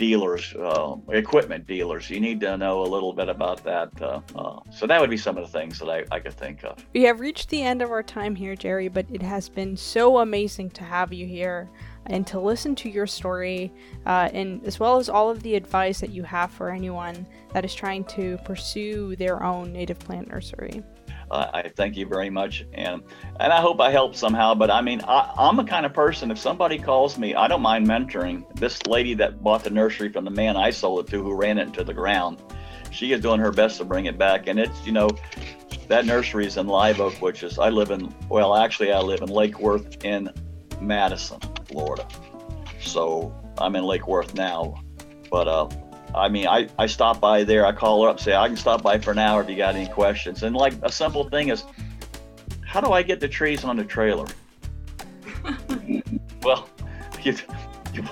dealers, 0.00 0.54
uh, 0.54 0.96
equipment 1.10 1.66
dealers. 1.66 2.08
You 2.08 2.20
need 2.20 2.40
to 2.40 2.56
know 2.56 2.82
a 2.82 2.88
little 2.88 3.12
bit 3.12 3.28
about 3.28 3.62
that. 3.64 3.90
Uh, 4.00 4.22
uh, 4.34 4.60
so 4.72 4.86
that 4.86 4.98
would 4.98 5.10
be 5.10 5.18
some 5.18 5.36
of 5.36 5.44
the 5.44 5.58
things 5.58 5.78
that 5.78 5.90
I, 5.90 6.04
I 6.10 6.18
could 6.20 6.32
think 6.32 6.64
of. 6.64 6.82
We 6.94 7.02
have 7.02 7.20
reached 7.20 7.50
the 7.50 7.62
end 7.62 7.82
of 7.82 7.90
our 7.90 8.02
time 8.02 8.34
here, 8.34 8.56
Jerry, 8.56 8.88
but 8.88 9.04
it 9.12 9.20
has 9.20 9.50
been 9.50 9.76
so 9.76 10.20
amazing 10.20 10.70
to 10.70 10.84
have 10.84 11.12
you 11.12 11.26
here 11.26 11.68
and 12.06 12.26
to 12.28 12.40
listen 12.40 12.74
to 12.76 12.88
your 12.88 13.06
story, 13.06 13.70
uh, 14.06 14.30
and 14.32 14.64
as 14.64 14.80
well 14.80 14.96
as 14.96 15.10
all 15.10 15.28
of 15.28 15.42
the 15.42 15.54
advice 15.54 16.00
that 16.00 16.10
you 16.10 16.22
have 16.22 16.50
for 16.50 16.70
anyone 16.70 17.26
that 17.52 17.66
is 17.66 17.74
trying 17.74 18.04
to 18.04 18.38
pursue 18.38 19.14
their 19.16 19.42
own 19.42 19.70
native 19.70 19.98
plant 19.98 20.28
nursery. 20.28 20.82
Uh, 21.30 21.48
I 21.54 21.68
thank 21.68 21.96
you 21.96 22.06
very 22.06 22.28
much, 22.28 22.64
and 22.72 23.02
and 23.38 23.52
I 23.52 23.60
hope 23.60 23.80
I 23.80 23.90
help 23.90 24.16
somehow. 24.16 24.54
But 24.54 24.70
I 24.70 24.80
mean, 24.80 25.00
I, 25.06 25.32
I'm 25.38 25.56
the 25.56 25.64
kind 25.64 25.86
of 25.86 25.94
person 25.94 26.30
if 26.30 26.38
somebody 26.38 26.78
calls 26.78 27.18
me, 27.18 27.34
I 27.34 27.46
don't 27.46 27.62
mind 27.62 27.86
mentoring. 27.86 28.44
This 28.56 28.84
lady 28.86 29.14
that 29.14 29.42
bought 29.42 29.62
the 29.62 29.70
nursery 29.70 30.10
from 30.10 30.24
the 30.24 30.30
man 30.30 30.56
I 30.56 30.70
sold 30.70 31.06
it 31.06 31.10
to, 31.12 31.22
who 31.22 31.34
ran 31.34 31.58
it 31.58 31.68
into 31.68 31.84
the 31.84 31.94
ground, 31.94 32.42
she 32.90 33.12
is 33.12 33.20
doing 33.20 33.40
her 33.40 33.52
best 33.52 33.78
to 33.78 33.84
bring 33.84 34.06
it 34.06 34.18
back. 34.18 34.48
And 34.48 34.58
it's 34.58 34.84
you 34.84 34.92
know, 34.92 35.08
that 35.86 36.04
nursery 36.04 36.46
is 36.46 36.56
in 36.56 36.66
Live 36.66 37.00
Oak, 37.00 37.14
which 37.22 37.44
is 37.44 37.58
I 37.58 37.68
live 37.68 37.90
in. 37.92 38.12
Well, 38.28 38.56
actually, 38.56 38.92
I 38.92 39.00
live 39.00 39.22
in 39.22 39.28
Lake 39.28 39.60
Worth 39.60 40.04
in 40.04 40.30
Madison, 40.80 41.38
Florida. 41.66 42.08
So 42.80 43.32
I'm 43.58 43.76
in 43.76 43.84
Lake 43.84 44.08
Worth 44.08 44.34
now, 44.34 44.82
but 45.30 45.46
uh, 45.46 45.68
I 46.14 46.28
mean, 46.28 46.46
I, 46.46 46.68
I 46.78 46.86
stop 46.86 47.20
by 47.20 47.44
there, 47.44 47.64
I 47.66 47.72
call 47.72 48.02
her 48.04 48.08
up, 48.08 48.20
say, 48.20 48.34
I 48.34 48.48
can 48.48 48.56
stop 48.56 48.82
by 48.82 48.98
for 48.98 49.12
an 49.12 49.18
hour 49.18 49.42
if 49.42 49.48
you 49.48 49.56
got 49.56 49.74
any 49.74 49.86
questions. 49.86 50.42
And 50.42 50.56
like 50.56 50.74
a 50.82 50.90
simple 50.90 51.28
thing 51.28 51.48
is, 51.48 51.64
how 52.64 52.80
do 52.80 52.92
I 52.92 53.02
get 53.02 53.20
the 53.20 53.28
trees 53.28 53.64
on 53.64 53.76
the 53.76 53.84
trailer? 53.84 54.26
well, 56.42 56.68
you, 57.22 57.34
you, 57.94 58.02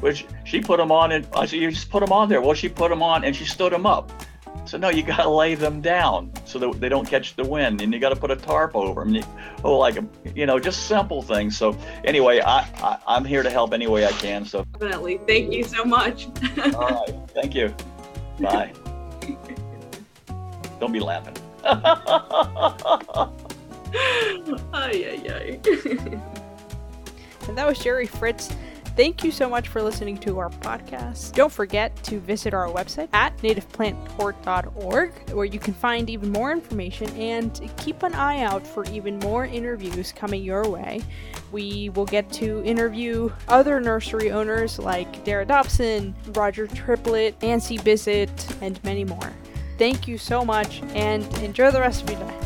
which 0.00 0.26
she 0.44 0.60
put 0.60 0.78
them 0.78 0.90
on, 0.90 1.12
and 1.12 1.26
I 1.34 1.46
said, 1.46 1.60
you 1.60 1.70
just 1.70 1.90
put 1.90 2.00
them 2.00 2.12
on 2.12 2.28
there. 2.28 2.40
Well, 2.40 2.54
she 2.54 2.68
put 2.68 2.90
them 2.90 3.02
on 3.02 3.24
and 3.24 3.34
she 3.34 3.44
stood 3.44 3.72
them 3.72 3.86
up. 3.86 4.12
So 4.66 4.78
no, 4.78 4.88
you 4.88 5.02
got 5.02 5.22
to 5.22 5.28
lay 5.28 5.54
them 5.54 5.80
down 5.80 6.32
so 6.44 6.58
that 6.58 6.80
they 6.80 6.88
don't 6.88 7.08
catch 7.08 7.36
the 7.36 7.44
wind, 7.44 7.80
and 7.80 7.92
you 7.92 8.00
got 8.00 8.10
to 8.10 8.16
put 8.16 8.30
a 8.30 8.36
tarp 8.36 8.74
over 8.74 9.04
them. 9.04 9.24
oh, 9.64 9.78
like 9.78 9.96
you 10.34 10.46
know, 10.46 10.58
just 10.58 10.86
simple 10.86 11.22
things. 11.22 11.56
So 11.56 11.76
anyway, 12.04 12.40
I, 12.40 12.98
I 13.06 13.16
am 13.16 13.24
here 13.24 13.42
to 13.42 13.50
help 13.50 13.72
any 13.72 13.86
way 13.86 14.06
I 14.06 14.12
can. 14.12 14.44
So 14.44 14.64
definitely, 14.72 15.20
thank 15.26 15.52
you 15.52 15.62
so 15.64 15.84
much. 15.84 16.28
All 16.74 16.88
right, 16.88 17.14
thank 17.28 17.54
you. 17.54 17.74
Bye. 18.40 18.72
don't 20.80 20.92
be 20.92 21.00
laughing. 21.00 21.34
ay, 21.64 23.30
ay, 24.74 25.20
ay. 25.30 25.60
and 27.48 27.56
that 27.56 27.66
was 27.66 27.78
Jerry 27.78 28.06
Fritz. 28.06 28.50
Thank 28.96 29.22
you 29.22 29.30
so 29.30 29.50
much 29.50 29.68
for 29.68 29.82
listening 29.82 30.16
to 30.18 30.38
our 30.38 30.48
podcast. 30.48 31.34
Don't 31.34 31.52
forget 31.52 31.94
to 32.04 32.18
visit 32.18 32.54
our 32.54 32.68
website 32.68 33.10
at 33.12 33.36
nativeplantport.org, 33.38 35.30
where 35.34 35.44
you 35.44 35.58
can 35.58 35.74
find 35.74 36.08
even 36.08 36.32
more 36.32 36.50
information 36.50 37.10
and 37.10 37.70
keep 37.76 38.02
an 38.02 38.14
eye 38.14 38.40
out 38.40 38.66
for 38.66 38.86
even 38.86 39.18
more 39.18 39.44
interviews 39.44 40.12
coming 40.12 40.42
your 40.42 40.66
way. 40.66 41.02
We 41.52 41.90
will 41.90 42.06
get 42.06 42.32
to 42.34 42.64
interview 42.64 43.30
other 43.48 43.80
nursery 43.80 44.30
owners 44.30 44.78
like 44.78 45.24
Dara 45.24 45.44
Dobson, 45.44 46.14
Roger 46.28 46.66
Triplett, 46.66 47.42
Nancy 47.42 47.76
Bissett, 47.76 48.56
and 48.62 48.82
many 48.82 49.04
more. 49.04 49.30
Thank 49.76 50.08
you 50.08 50.16
so 50.16 50.42
much 50.42 50.80
and 50.94 51.22
enjoy 51.38 51.70
the 51.70 51.80
rest 51.80 52.02
of 52.02 52.10
your 52.10 52.20
day. 52.20 52.45